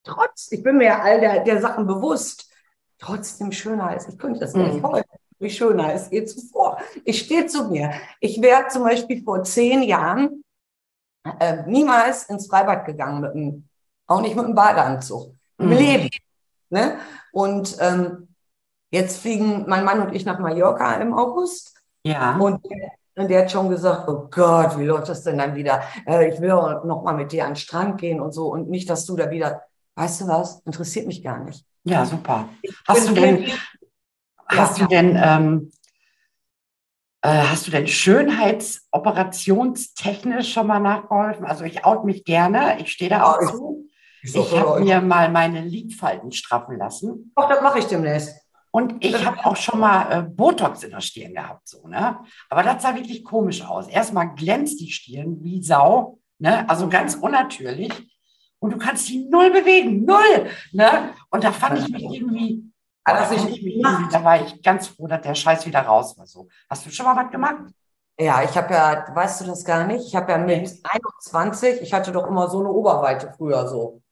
trotz, 0.04 0.50
ich 0.52 0.62
bin 0.62 0.76
mir 0.78 1.02
all 1.02 1.20
der, 1.20 1.42
der 1.44 1.60
Sachen 1.60 1.86
bewusst, 1.86 2.50
trotzdem 2.98 3.52
schöner 3.52 3.88
als 3.88 4.08
ich 4.08 4.18
könnte 4.18 4.40
das 4.40 4.54
nicht 4.54 4.74
Mhm. 4.76 4.82
heute. 4.86 5.08
Wie 5.38 5.48
schöner 5.50 5.86
als 5.86 6.10
je 6.10 6.22
zuvor. 6.26 6.78
Ich 7.04 7.20
stehe 7.20 7.46
zu 7.46 7.70
mir. 7.70 7.92
Ich 8.20 8.42
wäre 8.42 8.68
zum 8.68 8.82
Beispiel 8.82 9.24
vor 9.24 9.42
zehn 9.42 9.82
Jahren 9.82 10.44
äh, 11.38 11.62
niemals 11.66 12.24
ins 12.24 12.46
Freibad 12.46 12.84
gegangen 12.84 13.20
mit 13.22 13.34
dem, 13.34 13.68
auch 14.10 14.20
nicht 14.20 14.36
mit 14.36 14.44
dem 14.44 14.54
Badeanzug. 14.54 15.34
Im 15.58 15.66
Mhm. 15.68 15.72
Leben. 15.72 16.08
Ne? 16.70 16.96
Und 17.32 17.76
ähm, 17.80 18.28
jetzt 18.90 19.18
fliegen 19.20 19.64
mein 19.68 19.84
Mann 19.84 20.00
und 20.00 20.14
ich 20.14 20.24
nach 20.24 20.38
Mallorca 20.38 20.94
im 20.94 21.12
August. 21.14 21.74
ja. 22.04 22.36
Und, 22.36 22.64
und 23.16 23.28
der 23.28 23.42
hat 23.42 23.50
schon 23.50 23.68
gesagt, 23.68 24.08
oh 24.08 24.28
Gott, 24.30 24.78
wie 24.78 24.84
läuft 24.86 25.08
das 25.08 25.22
denn 25.24 25.36
dann 25.38 25.54
wieder? 25.54 25.82
Äh, 26.06 26.32
ich 26.32 26.40
will 26.40 26.50
auch 26.52 26.84
noch 26.84 27.02
mal 27.02 27.12
mit 27.14 27.32
dir 27.32 27.44
an 27.44 27.50
den 27.50 27.56
Strand 27.56 28.00
gehen 28.00 28.20
und 28.20 28.32
so. 28.32 28.48
Und 28.48 28.68
nicht, 28.70 28.88
dass 28.90 29.04
du 29.06 29.16
da 29.16 29.30
wieder, 29.30 29.62
weißt 29.96 30.22
du 30.22 30.28
was, 30.28 30.60
interessiert 30.64 31.06
mich 31.06 31.22
gar 31.22 31.38
nicht. 31.44 31.64
ja, 31.84 32.04
super. 32.06 32.48
Hast 32.88 33.08
du 33.10 33.14
denn, 33.14 33.44
hast 34.46 34.80
du 34.80 34.86
denn, 34.86 35.16
ähm, 35.22 35.70
äh, 37.22 37.42
hast 37.44 37.66
du 37.66 37.70
denn 37.70 37.86
schönheitsoperationstechnisch 37.86 40.52
schon 40.52 40.66
mal 40.66 40.80
nachgeholfen? 40.80 41.44
Also 41.44 41.64
ich 41.64 41.84
out 41.84 42.04
mich 42.04 42.24
gerne, 42.24 42.80
ich 42.80 42.92
stehe 42.92 43.10
da 43.10 43.24
auch 43.24 43.40
ich- 43.42 43.50
zu. 43.50 43.86
Ich, 44.22 44.34
Ich 44.34 44.58
habe 44.58 44.80
mir 44.80 45.00
mal 45.00 45.30
meine 45.30 45.62
Lidfalten 45.62 46.32
straffen 46.32 46.76
lassen. 46.76 47.32
Doch, 47.36 47.48
das 47.48 47.62
mache 47.62 47.78
ich 47.78 47.86
demnächst. 47.86 48.36
Und 48.70 49.04
ich 49.04 49.24
habe 49.26 49.44
auch 49.44 49.56
schon 49.56 49.80
mal 49.80 50.12
äh, 50.12 50.22
Botox 50.22 50.82
in 50.84 50.90
der 50.90 51.00
Stirn 51.00 51.34
gehabt, 51.34 51.68
so, 51.68 51.86
ne? 51.86 52.18
Aber 52.48 52.62
das 52.62 52.82
sah 52.82 52.94
wirklich 52.94 53.24
komisch 53.24 53.62
aus. 53.62 53.88
Erstmal 53.88 54.34
glänzt 54.34 54.80
die 54.80 54.90
Stirn 54.90 55.42
wie 55.42 55.62
Sau, 55.62 56.18
ne? 56.38 56.68
Also 56.68 56.88
ganz 56.88 57.14
unnatürlich. 57.14 57.92
Und 58.58 58.74
du 58.74 58.78
kannst 58.78 59.08
die 59.08 59.26
null 59.28 59.50
bewegen, 59.50 60.04
null, 60.04 60.50
ne? 60.72 61.14
Und 61.30 61.44
da 61.44 61.52
fand 61.52 61.78
ich 61.78 61.88
mich 61.88 62.02
irgendwie, 62.14 62.70
Hat 63.04 63.30
da, 63.30 63.34
ich 63.34 63.44
mich 63.44 63.62
irgendwie 63.62 64.12
da 64.12 64.22
war 64.22 64.44
ich 64.44 64.62
ganz 64.62 64.88
froh, 64.88 65.06
dass 65.06 65.22
der 65.22 65.34
Scheiß 65.34 65.66
wieder 65.66 65.80
raus 65.80 66.16
war. 66.18 66.26
So. 66.26 66.48
Hast 66.68 66.84
du 66.84 66.90
schon 66.90 67.06
mal 67.06 67.16
was 67.16 67.30
gemacht? 67.30 67.72
Ja, 68.18 68.42
ich 68.42 68.54
habe 68.54 68.74
ja, 68.74 69.06
weißt 69.14 69.40
du 69.40 69.46
das 69.46 69.64
gar 69.64 69.86
nicht? 69.86 70.06
Ich 70.06 70.14
habe 70.14 70.30
ja 70.30 70.36
mit 70.38 70.70
21, 70.82 71.80
ich 71.80 71.94
hatte 71.94 72.12
doch 72.12 72.26
immer 72.26 72.50
so 72.50 72.60
eine 72.60 72.68
Oberweite 72.68 73.32
früher 73.34 73.66
so. 73.66 74.02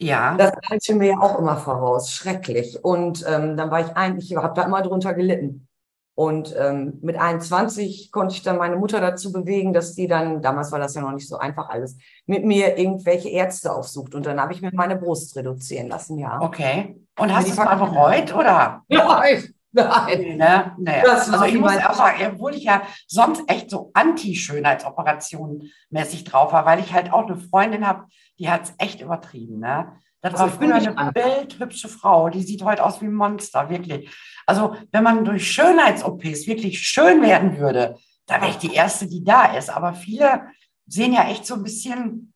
Ja. 0.00 0.36
Das 0.36 0.52
eilte 0.70 0.94
mir 0.94 1.08
ja 1.08 1.20
auch 1.20 1.38
immer 1.38 1.56
voraus, 1.56 2.12
schrecklich. 2.12 2.82
Und 2.84 3.24
ähm, 3.28 3.56
dann 3.56 3.70
war 3.70 3.80
ich 3.80 3.96
eigentlich, 3.96 4.30
ich 4.30 4.36
habe 4.36 4.54
da 4.54 4.62
immer 4.62 4.82
drunter 4.82 5.14
gelitten. 5.14 5.68
Und 6.14 6.52
ähm, 6.58 6.98
mit 7.00 7.16
21 7.16 8.10
konnte 8.10 8.34
ich 8.34 8.42
dann 8.42 8.58
meine 8.58 8.74
Mutter 8.74 9.00
dazu 9.00 9.30
bewegen, 9.30 9.72
dass 9.72 9.94
die 9.94 10.08
dann, 10.08 10.42
damals 10.42 10.72
war 10.72 10.80
das 10.80 10.94
ja 10.94 11.00
noch 11.00 11.12
nicht 11.12 11.28
so 11.28 11.38
einfach 11.38 11.68
alles, 11.68 11.96
mit 12.26 12.44
mir 12.44 12.76
irgendwelche 12.76 13.28
Ärzte 13.28 13.72
aufsucht. 13.72 14.16
Und 14.16 14.26
dann 14.26 14.40
habe 14.40 14.52
ich 14.52 14.60
mir 14.60 14.72
meine 14.72 14.96
Brust 14.96 15.36
reduzieren 15.36 15.86
lassen, 15.86 16.18
ja. 16.18 16.40
Okay. 16.40 16.96
Und 17.18 17.32
hast 17.32 17.46
du 17.46 17.52
es 17.52 17.56
mal 17.56 17.76
bereut, 17.76 18.34
oder? 18.34 18.82
Nein, 18.88 19.54
nein. 19.72 20.18
Nee, 20.20 20.36
ne? 20.36 20.74
Naja. 20.78 21.02
Das 21.04 21.30
also 21.30 21.44
ich 21.44 21.58
muss 21.58 21.76
auch 21.76 21.94
sagen, 21.94 22.32
obwohl 22.34 22.54
ich 22.54 22.64
ja 22.64 22.82
sonst 23.06 23.42
echt 23.48 23.70
so 23.70 23.90
anti-Schönheitsoperationen 23.94 25.70
mäßig 25.90 26.24
drauf 26.24 26.52
war, 26.52 26.64
weil 26.66 26.80
ich 26.80 26.92
halt 26.92 27.12
auch 27.12 27.26
eine 27.26 27.36
Freundin 27.36 27.86
habe, 27.86 28.06
die 28.38 28.50
hat 28.50 28.64
es 28.64 28.74
echt 28.78 29.00
übertrieben. 29.00 29.58
Ne? 29.60 29.92
Das 30.20 30.34
Also 30.34 30.44
war 30.44 30.50
früher 30.52 30.74
eine 30.74 30.96
an- 30.96 31.12
bildhübsche 31.12 31.88
Frau, 31.88 32.28
die 32.28 32.42
sieht 32.42 32.62
heute 32.62 32.84
aus 32.84 33.00
wie 33.00 33.06
ein 33.06 33.14
Monster, 33.14 33.70
wirklich. 33.70 34.10
Also 34.46 34.76
wenn 34.92 35.04
man 35.04 35.24
durch 35.24 35.50
Schönheits-OPs 35.52 36.46
wirklich 36.46 36.80
schön 36.80 37.22
werden 37.22 37.58
würde, 37.58 37.96
dann 38.26 38.40
wäre 38.40 38.50
ich 38.50 38.58
die 38.58 38.74
Erste, 38.74 39.06
die 39.06 39.22
da 39.24 39.56
ist. 39.56 39.70
Aber 39.70 39.92
viele 39.94 40.48
sehen 40.86 41.12
ja 41.12 41.28
echt 41.28 41.46
so 41.46 41.54
ein 41.54 41.62
bisschen, 41.62 42.32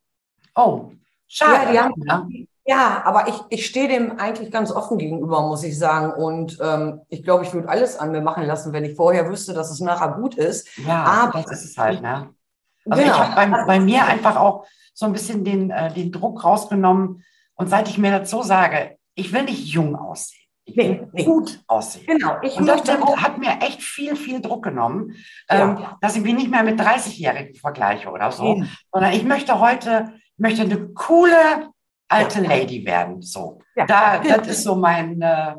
oh, 0.55 0.92
schade. 1.29 1.75
Ja, 1.75 1.88
die 1.88 2.09
haben, 2.11 2.29
ne? 2.29 2.47
Ja, 2.73 3.03
aber 3.05 3.29
ich, 3.29 3.35
ich 3.51 3.67
stehe 3.67 3.89
dem 3.89 4.19
eigentlich 4.19 4.51
ganz 4.51 4.71
offen 4.73 4.99
gegenüber, 4.99 5.43
muss 5.47 5.63
ich 5.63 5.79
sagen. 5.79 6.13
Und 6.13 6.59
ähm, 6.61 7.01
ich 7.09 7.23
glaube, 7.23 7.45
ich 7.45 7.53
würde 7.53 7.69
alles 7.69 7.99
an 7.99 8.11
mir 8.13 8.21
machen 8.21 8.45
lassen, 8.45 8.73
wenn 8.73 8.85
ich 8.85 8.97
vorher 8.97 9.29
wüsste, 9.29 9.53
dass 9.55 9.71
es 9.71 9.81
nachher 9.81 10.13
gut 10.13 10.35
ist. 10.37 10.69
ja 10.79 11.05
aber- 11.05 11.43
das 11.43 11.51
ist 11.53 11.65
es 11.71 11.79
halt. 11.79 12.01
Ne? 12.03 12.31
Also 12.89 13.03
Genau. 13.03 13.15
ich 13.15 13.21
habe 13.21 13.35
bei, 13.51 13.65
bei 13.67 13.81
mir 13.81 14.05
einfach 14.07 14.37
auch 14.37 14.67
so 14.95 15.07
ein 15.07 15.13
bisschen 15.13 15.45
den, 15.45 15.71
äh, 15.71 15.93
den 15.93 16.11
Druck 16.13 16.45
rausgenommen. 16.45 17.25
Und 17.55 17.69
seit 17.71 17.89
ich 17.89 17.99
mir 17.99 18.11
dazu 18.11 18.43
sage, 18.43 18.97
ich 19.15 19.33
will 19.33 19.45
nicht 19.45 19.67
jung 19.67 19.95
aussehen, 19.95 20.41
ich 20.65 20.77
will 20.77 20.89
Nee, 20.89 21.09
nee. 21.13 21.25
gut 21.25 21.61
aussehen. 21.67 22.07
Genau, 22.07 22.37
ich 22.43 22.57
Und 22.57 22.67
das 22.67 22.83
hat, 22.89 23.39
mir 23.39 23.59
echt 23.61 23.83
viel, 23.83 24.17
viel 24.17 24.41
Druck 24.41 24.65
genommen, 24.65 25.15
Ja. 25.51 25.63
ähm, 25.71 25.79
dass 26.01 26.17
ich 26.17 26.23
mich 26.23 26.35
nicht 26.35 26.51
mehr 26.51 26.63
mit 26.63 26.81
30-Jährigen 26.81 27.55
vergleiche 27.55 28.11
oder 28.11 28.31
so, 28.33 28.57
Mhm. 28.57 28.69
sondern 28.93 29.13
ich 29.13 29.25
möchte 29.25 29.61
heute, 29.61 30.13
möchte 30.39 30.63
eine 30.63 30.89
coole 30.95 31.37
alte. 32.12 32.40
Lady 32.42 32.85
werden. 32.87 33.22
So, 33.22 33.59
Ja. 33.77 33.87
da, 33.87 34.18
das 34.18 34.48
ist 34.48 34.64
so 34.64 34.75
mein, 34.75 35.20
äh, 35.22 35.55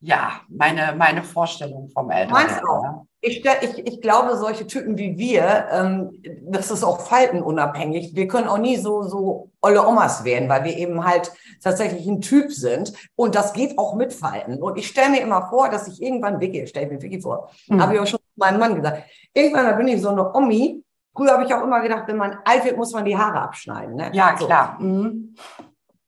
ja, 0.00 0.32
meine, 0.48 0.94
meine 0.96 1.22
Vorstellung 1.22 1.88
vom 1.88 2.10
auch. 2.10 3.06
ich, 3.22 3.42
ich, 3.62 3.86
ich 3.86 4.00
glaube, 4.02 4.36
solche 4.36 4.66
Typen 4.66 4.98
wie 4.98 5.16
wir, 5.16 5.66
ähm, 5.72 6.22
das 6.42 6.70
ist 6.70 6.84
auch 6.84 7.00
faltenunabhängig. 7.00 8.14
Wir 8.14 8.28
können 8.28 8.46
auch 8.48 8.58
nie 8.58 8.76
so, 8.76 9.02
so 9.04 9.50
olle 9.62 9.86
Omas 9.86 10.24
werden, 10.24 10.48
weil 10.50 10.64
wir 10.64 10.76
eben 10.76 11.04
halt 11.06 11.32
tatsächlich 11.62 12.06
ein 12.06 12.20
Typ 12.20 12.52
sind. 12.52 12.92
Und 13.16 13.34
das 13.34 13.54
geht 13.54 13.78
auch 13.78 13.94
mit 13.94 14.12
Falten. 14.12 14.62
Und 14.62 14.76
ich 14.78 14.88
stelle 14.88 15.10
mir 15.10 15.20
immer 15.22 15.48
vor, 15.48 15.70
dass 15.70 15.88
ich 15.88 16.02
irgendwann 16.02 16.38
Vicky, 16.38 16.66
stelle 16.66 16.86
ich 16.86 16.92
mir 16.92 17.00
Vicky 17.02 17.20
vor, 17.22 17.50
Mhm. 17.68 17.80
habe 17.80 17.94
ich 17.94 18.00
auch 18.00 18.06
schon 18.06 18.20
meinem 18.36 18.58
Mann 18.60 18.74
gesagt. 18.74 19.04
Irgendwann 19.32 19.74
bin 19.78 19.88
ich 19.88 20.02
so 20.02 20.10
eine 20.10 20.34
Omi. 20.34 20.82
Früher 21.16 21.32
habe 21.32 21.44
ich 21.44 21.54
auch 21.54 21.62
immer 21.62 21.80
gedacht, 21.80 22.02
wenn 22.08 22.16
man 22.16 22.38
alt 22.44 22.64
wird, 22.64 22.76
muss 22.76 22.92
man 22.92 23.04
die 23.06 23.16
Haare 23.16 23.40
abschneiden. 23.40 23.94
Ne? 23.94 24.10
Ja, 24.12 24.36
So. 24.38 24.46
klar. 24.46 24.76
Mhm. 24.80 25.34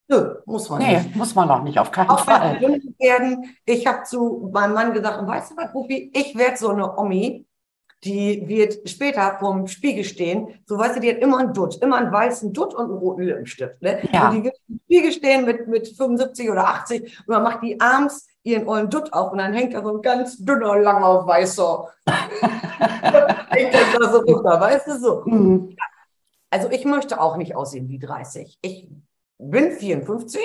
Nö, 0.09 0.37
muss 0.47 0.69
man 0.71 0.79
Nee, 0.79 0.99
nicht. 0.99 1.16
muss 1.16 1.35
man 1.35 1.49
noch 1.49 1.62
nicht, 1.64 1.79
auf 1.79 1.90
keinen 1.90 2.11
Auch 2.11 2.25
Fall. 2.25 2.61
werden. 2.99 3.57
Ich 3.64 3.87
habe 3.87 4.05
zu 4.05 4.51
meinem 4.53 4.75
Mann 4.75 4.92
gesagt, 4.92 5.27
weißt 5.27 5.51
du 5.53 5.57
was, 5.57 5.75
Rufi, 5.75 6.11
ich 6.14 6.37
werde 6.37 6.57
so 6.57 6.69
eine 6.69 6.97
Omi, 6.97 7.45
die 8.05 8.47
wird 8.47 8.88
später 8.88 9.37
vorm 9.40 9.66
Spiegel 9.66 10.05
stehen. 10.05 10.49
So, 10.66 10.79
weißt 10.79 10.97
du, 10.97 11.01
die 11.01 11.11
hat 11.11 11.19
immer 11.19 11.38
einen 11.38 11.53
Dutt, 11.55 11.83
immer 11.83 11.97
einen 11.97 12.12
weißen 12.12 12.53
Dutt 12.53 12.75
und 12.75 12.85
einen 12.85 12.99
roten 12.99 13.23
Lippenstift. 13.23 13.83
Ne? 13.83 13.99
Ja. 14.12 14.29
Und 14.29 14.37
die 14.37 14.45
wird 14.45 14.57
im 14.69 14.81
Spiegel 14.85 15.12
stehen 15.12 15.45
mit, 15.45 15.66
mit 15.66 15.88
75 15.88 16.51
oder 16.51 16.69
80 16.69 17.03
und 17.27 17.35
dann 17.35 17.42
macht 17.42 17.62
die 17.62 17.81
abends 17.81 18.29
ihren 18.45 18.69
ollen 18.69 18.88
Dutt 18.90 19.12
auf 19.12 19.33
und 19.33 19.38
dann 19.38 19.55
hängt 19.55 19.75
da 19.75 19.83
so 19.83 19.97
ein 19.97 20.03
ganz 20.03 20.37
dünner, 20.38 20.79
langer, 20.79 21.27
weißer. 21.27 21.88
hängt 23.49 23.75
da 23.75 24.12
so 24.12 24.19
runter, 24.21 24.61
weißt 24.61 24.87
du 24.87 24.99
so. 24.99 25.23
Mhm. 25.25 25.77
Also 26.51 26.71
ich 26.71 26.85
möchte 26.85 27.21
auch 27.21 27.37
nicht 27.37 27.57
aussehen 27.57 27.88
wie 27.88 27.99
30. 27.99 28.59
Ich 28.62 28.88
bin 29.38 29.72
54 29.72 30.40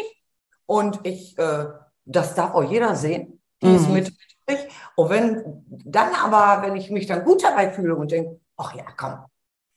und 0.65 0.99
ich, 1.03 1.37
äh, 1.37 1.65
das 2.05 2.35
darf 2.35 2.53
auch 2.53 2.63
jeder 2.63 2.95
sehen. 2.95 3.41
Die 3.61 3.73
ist 3.75 3.87
Mhm. 3.87 3.93
mit 3.93 4.13
40. 4.47 4.71
Und 4.95 5.09
wenn 5.09 5.63
dann 5.67 6.09
aber, 6.15 6.61
wenn 6.65 6.75
ich 6.75 6.89
mich 6.91 7.05
dann 7.07 7.23
gut 7.23 7.43
dabei 7.43 7.71
fühle 7.71 7.95
und 7.95 8.11
denke, 8.11 8.39
ach 8.57 8.73
ja, 8.75 8.83
komm, 8.97 9.19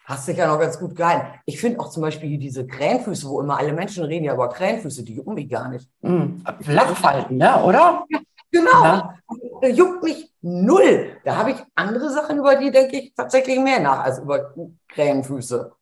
hast 0.04 0.26
dich 0.28 0.36
ja 0.36 0.46
noch 0.48 0.58
ganz 0.58 0.78
gut 0.78 0.94
gehalten. 0.96 1.26
Ich 1.46 1.60
finde 1.60 1.80
auch 1.80 1.90
zum 1.90 2.02
Beispiel 2.02 2.36
diese 2.38 2.66
Krähenfüße, 2.66 3.28
wo 3.28 3.40
immer 3.40 3.58
alle 3.58 3.72
Menschen 3.72 4.04
reden 4.04 4.24
ja 4.24 4.34
über 4.34 4.48
Krähenfüße, 4.48 5.02
die 5.04 5.14
jucken 5.14 5.34
mich 5.34 5.48
gar 5.48 5.68
nicht. 5.68 5.88
Mhm. 6.02 6.42
Flachfalten, 6.60 7.36
ne? 7.38 7.62
oder? 7.64 8.04
Genau, 8.50 8.82
Ja. 8.84 9.14
äh, 9.62 9.68
juckt 9.70 10.02
mich 10.02 10.32
null. 10.42 11.16
Da 11.24 11.36
habe 11.36 11.52
ich 11.52 11.56
andere 11.74 12.10
Sachen, 12.10 12.38
über 12.38 12.56
die 12.56 12.70
denke 12.70 12.96
ich 12.98 13.14
tatsächlich 13.14 13.58
mehr 13.58 13.80
nach 13.80 14.04
als 14.04 14.18
über 14.18 14.54
Krähenfüße. 14.88 15.72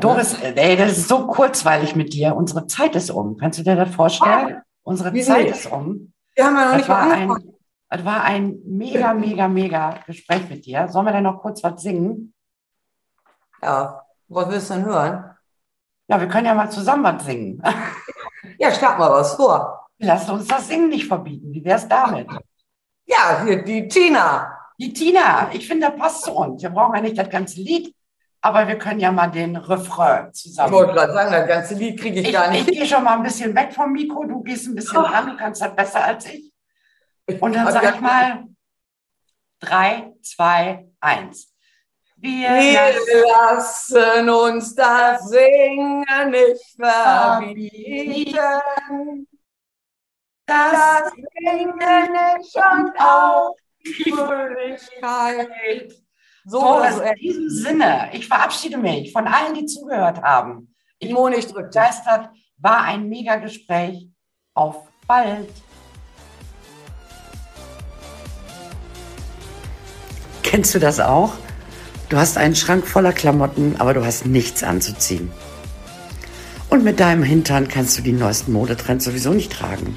Doris, 0.00 0.34
ey, 0.42 0.76
das 0.76 0.92
ist 0.98 1.08
so 1.08 1.26
kurzweilig 1.26 1.94
mit 1.96 2.12
dir. 2.12 2.34
Unsere 2.34 2.66
Zeit 2.66 2.94
ist 2.96 3.10
um. 3.10 3.36
Kannst 3.36 3.58
du 3.58 3.62
dir 3.62 3.76
das 3.76 3.94
vorstellen? 3.94 4.62
Unsere 4.82 5.12
Wie 5.12 5.22
Zeit 5.22 5.50
ist 5.50 5.66
um. 5.70 6.12
Wir 6.34 6.46
haben 6.46 6.56
ja 6.56 6.64
noch 6.64 6.70
Das 6.72 6.76
nicht 6.78 6.88
mal 6.88 6.94
war, 6.94 7.12
angefangen. 7.12 7.48
ein, 7.48 7.54
das 7.98 8.04
war 8.04 8.24
ein 8.24 8.58
mega, 8.64 9.14
mega, 9.14 9.48
mega 9.48 9.90
Gespräch 10.06 10.48
mit 10.48 10.64
dir. 10.64 10.88
Sollen 10.88 11.06
wir 11.06 11.12
denn 11.12 11.24
noch 11.24 11.40
kurz 11.40 11.62
was 11.62 11.82
singen? 11.82 12.34
Ja, 13.62 14.02
was 14.28 14.48
willst 14.48 14.70
du 14.70 14.74
denn 14.74 14.84
hören? 14.86 15.24
Ja, 16.08 16.20
wir 16.20 16.28
können 16.28 16.46
ja 16.46 16.54
mal 16.54 16.70
zusammen 16.70 17.04
was 17.04 17.24
singen. 17.24 17.62
Ja, 18.58 18.72
schlag 18.72 18.98
mal 18.98 19.10
was 19.10 19.34
vor. 19.34 19.88
Lass 19.98 20.28
uns 20.30 20.46
das 20.46 20.66
Singen 20.68 20.88
nicht 20.88 21.06
verbieten. 21.06 21.52
Wie 21.52 21.62
wär's 21.64 21.86
damit? 21.86 22.26
Ja, 23.06 23.42
hier 23.44 23.62
die 23.62 23.86
Tina. 23.86 24.56
Die 24.78 24.92
Tina, 24.94 25.50
ich 25.52 25.68
finde, 25.68 25.88
das 25.90 25.96
passt 25.98 26.22
zu 26.24 26.32
uns. 26.32 26.62
Wir 26.62 26.70
brauchen 26.70 26.94
ja 26.96 27.02
nicht 27.02 27.18
das 27.18 27.28
ganze 27.28 27.60
Lied, 27.60 27.94
aber 28.42 28.66
wir 28.68 28.78
können 28.78 29.00
ja 29.00 29.12
mal 29.12 29.28
den 29.28 29.56
Refrain 29.56 30.28
Ich 30.32 30.40
zusammen. 30.42 30.72
wollte 30.72 30.92
gerade 30.94 31.12
sagen, 31.12 31.30
das 31.32 31.46
ganze 31.48 31.74
Lied 31.74 32.00
kriege 32.00 32.20
ich, 32.20 32.28
Ich, 32.28 32.32
gar 32.32 32.52
ich 32.52 32.66
nicht. 32.66 32.78
gehe 32.78 32.86
schon 32.86 33.04
mal 33.04 33.16
ein 33.16 33.22
bisschen 33.22 33.54
weg 33.54 33.72
vom 33.72 33.92
Mikro, 33.92 34.24
du 34.24 34.42
gehst 34.42 34.66
ein 34.66 34.74
bisschen 34.74 34.98
ran, 34.98 35.26
du 35.28 35.36
kannst 35.36 35.60
das 35.62 35.74
besser 35.76 36.04
als 36.04 36.26
ich. 36.26 36.52
Und 37.40 37.54
dann 37.54 37.70
sage 37.70 37.92
ich 37.94 38.00
mal 38.00 38.44
drei, 39.60 40.12
zwei, 40.22 40.86
eins. 41.00 41.48
Wir 42.16 42.48
Wir 42.50 43.26
lassen 43.26 44.28
uns 44.28 44.74
das 44.74 45.28
Singen 45.28 46.04
nicht 46.30 46.76
verbieten. 46.76 48.36
das 50.46 51.12
Singen 51.12 52.14
ist 52.40 52.52
schon 52.52 52.92
auch 52.98 53.54
die 53.84 54.12
Fröhlichkeit. 54.12 55.92
So, 56.44 56.58
So, 56.60 56.66
also, 56.66 57.02
in 57.02 57.14
diesem 57.16 57.50
Sinne, 57.50 58.10
ich 58.12 58.26
verabschiede 58.26 58.78
mich 58.78 59.12
von 59.12 59.26
allen, 59.26 59.54
die 59.54 59.66
zugehört 59.66 60.22
haben. 60.22 60.74
Ich 60.98 61.12
Mo 61.12 61.28
nicht 61.28 61.54
drückt. 61.54 61.72
begeistert, 61.72 62.30
war 62.58 62.82
ein 62.84 63.08
mega 63.08 63.36
Gespräch. 63.36 64.08
Auf 64.54 64.88
bald. 65.06 65.50
Kennst 70.42 70.74
du 70.74 70.78
das 70.78 70.98
auch? 70.98 71.34
Du 72.08 72.16
hast 72.16 72.36
einen 72.36 72.56
Schrank 72.56 72.86
voller 72.86 73.12
Klamotten, 73.12 73.76
aber 73.78 73.94
du 73.94 74.04
hast 74.04 74.26
nichts 74.26 74.64
anzuziehen. 74.64 75.30
Und 76.68 76.84
mit 76.84 77.00
deinem 77.00 77.22
Hintern 77.22 77.68
kannst 77.68 77.98
du 77.98 78.02
die 78.02 78.12
neuesten 78.12 78.52
Modetrends 78.52 79.04
sowieso 79.04 79.32
nicht 79.32 79.52
tragen. 79.52 79.96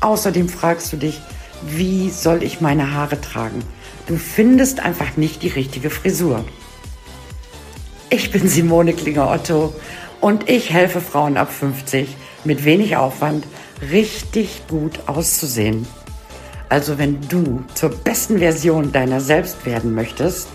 Außerdem 0.00 0.48
fragst 0.48 0.92
du 0.92 0.96
dich, 0.96 1.20
wie 1.62 2.10
soll 2.10 2.42
ich 2.42 2.60
meine 2.60 2.94
Haare 2.94 3.20
tragen? 3.20 3.62
Du 4.06 4.16
findest 4.16 4.80
einfach 4.80 5.16
nicht 5.16 5.42
die 5.42 5.48
richtige 5.48 5.90
Frisur. 5.90 6.44
Ich 8.08 8.32
bin 8.32 8.48
Simone 8.48 8.92
Klinger-Otto 8.92 9.72
und 10.20 10.48
ich 10.48 10.72
helfe 10.72 11.00
Frauen 11.00 11.36
ab 11.36 11.52
50 11.52 12.16
mit 12.44 12.64
wenig 12.64 12.96
Aufwand 12.96 13.46
richtig 13.90 14.62
gut 14.68 15.00
auszusehen. 15.06 15.86
Also 16.68 16.98
wenn 16.98 17.20
du 17.28 17.64
zur 17.74 17.90
besten 17.90 18.38
Version 18.38 18.92
deiner 18.92 19.20
selbst 19.20 19.64
werden 19.66 19.94
möchtest, 19.94 20.48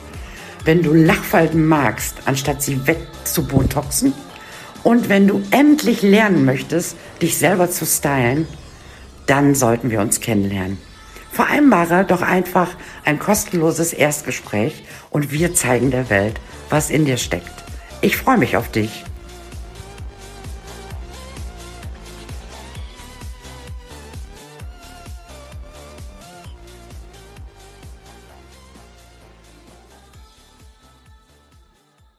wenn 0.63 0.81
du 0.81 0.93
Lachfalten 0.93 1.65
magst, 1.65 2.15
anstatt 2.25 2.61
sie 2.61 2.87
wegzubotoxen 2.87 4.13
und 4.83 5.09
wenn 5.09 5.27
du 5.27 5.41
endlich 5.51 6.01
lernen 6.01 6.45
möchtest, 6.45 6.95
dich 7.21 7.37
selber 7.37 7.69
zu 7.69 7.85
stylen, 7.85 8.47
dann 9.27 9.55
sollten 9.55 9.89
wir 9.89 10.01
uns 10.01 10.19
kennenlernen. 10.19 10.77
Vereinbare 11.35 12.05
doch 12.05 12.21
einfach 12.21 12.69
ein 13.03 13.19
kostenloses 13.19 13.91
Erstgespräch 13.91 14.85
und 15.09 15.33
wir 15.33 15.53
zeigen 15.53 15.91
der 15.91 16.09
Welt, 16.09 16.39
was 16.69 16.89
in 16.89 17.03
dir 17.03 17.17
steckt. 17.17 17.51
Ich 17.99 18.15
freue 18.15 18.37
mich 18.37 18.55
auf 18.55 18.71
dich. 18.71 19.03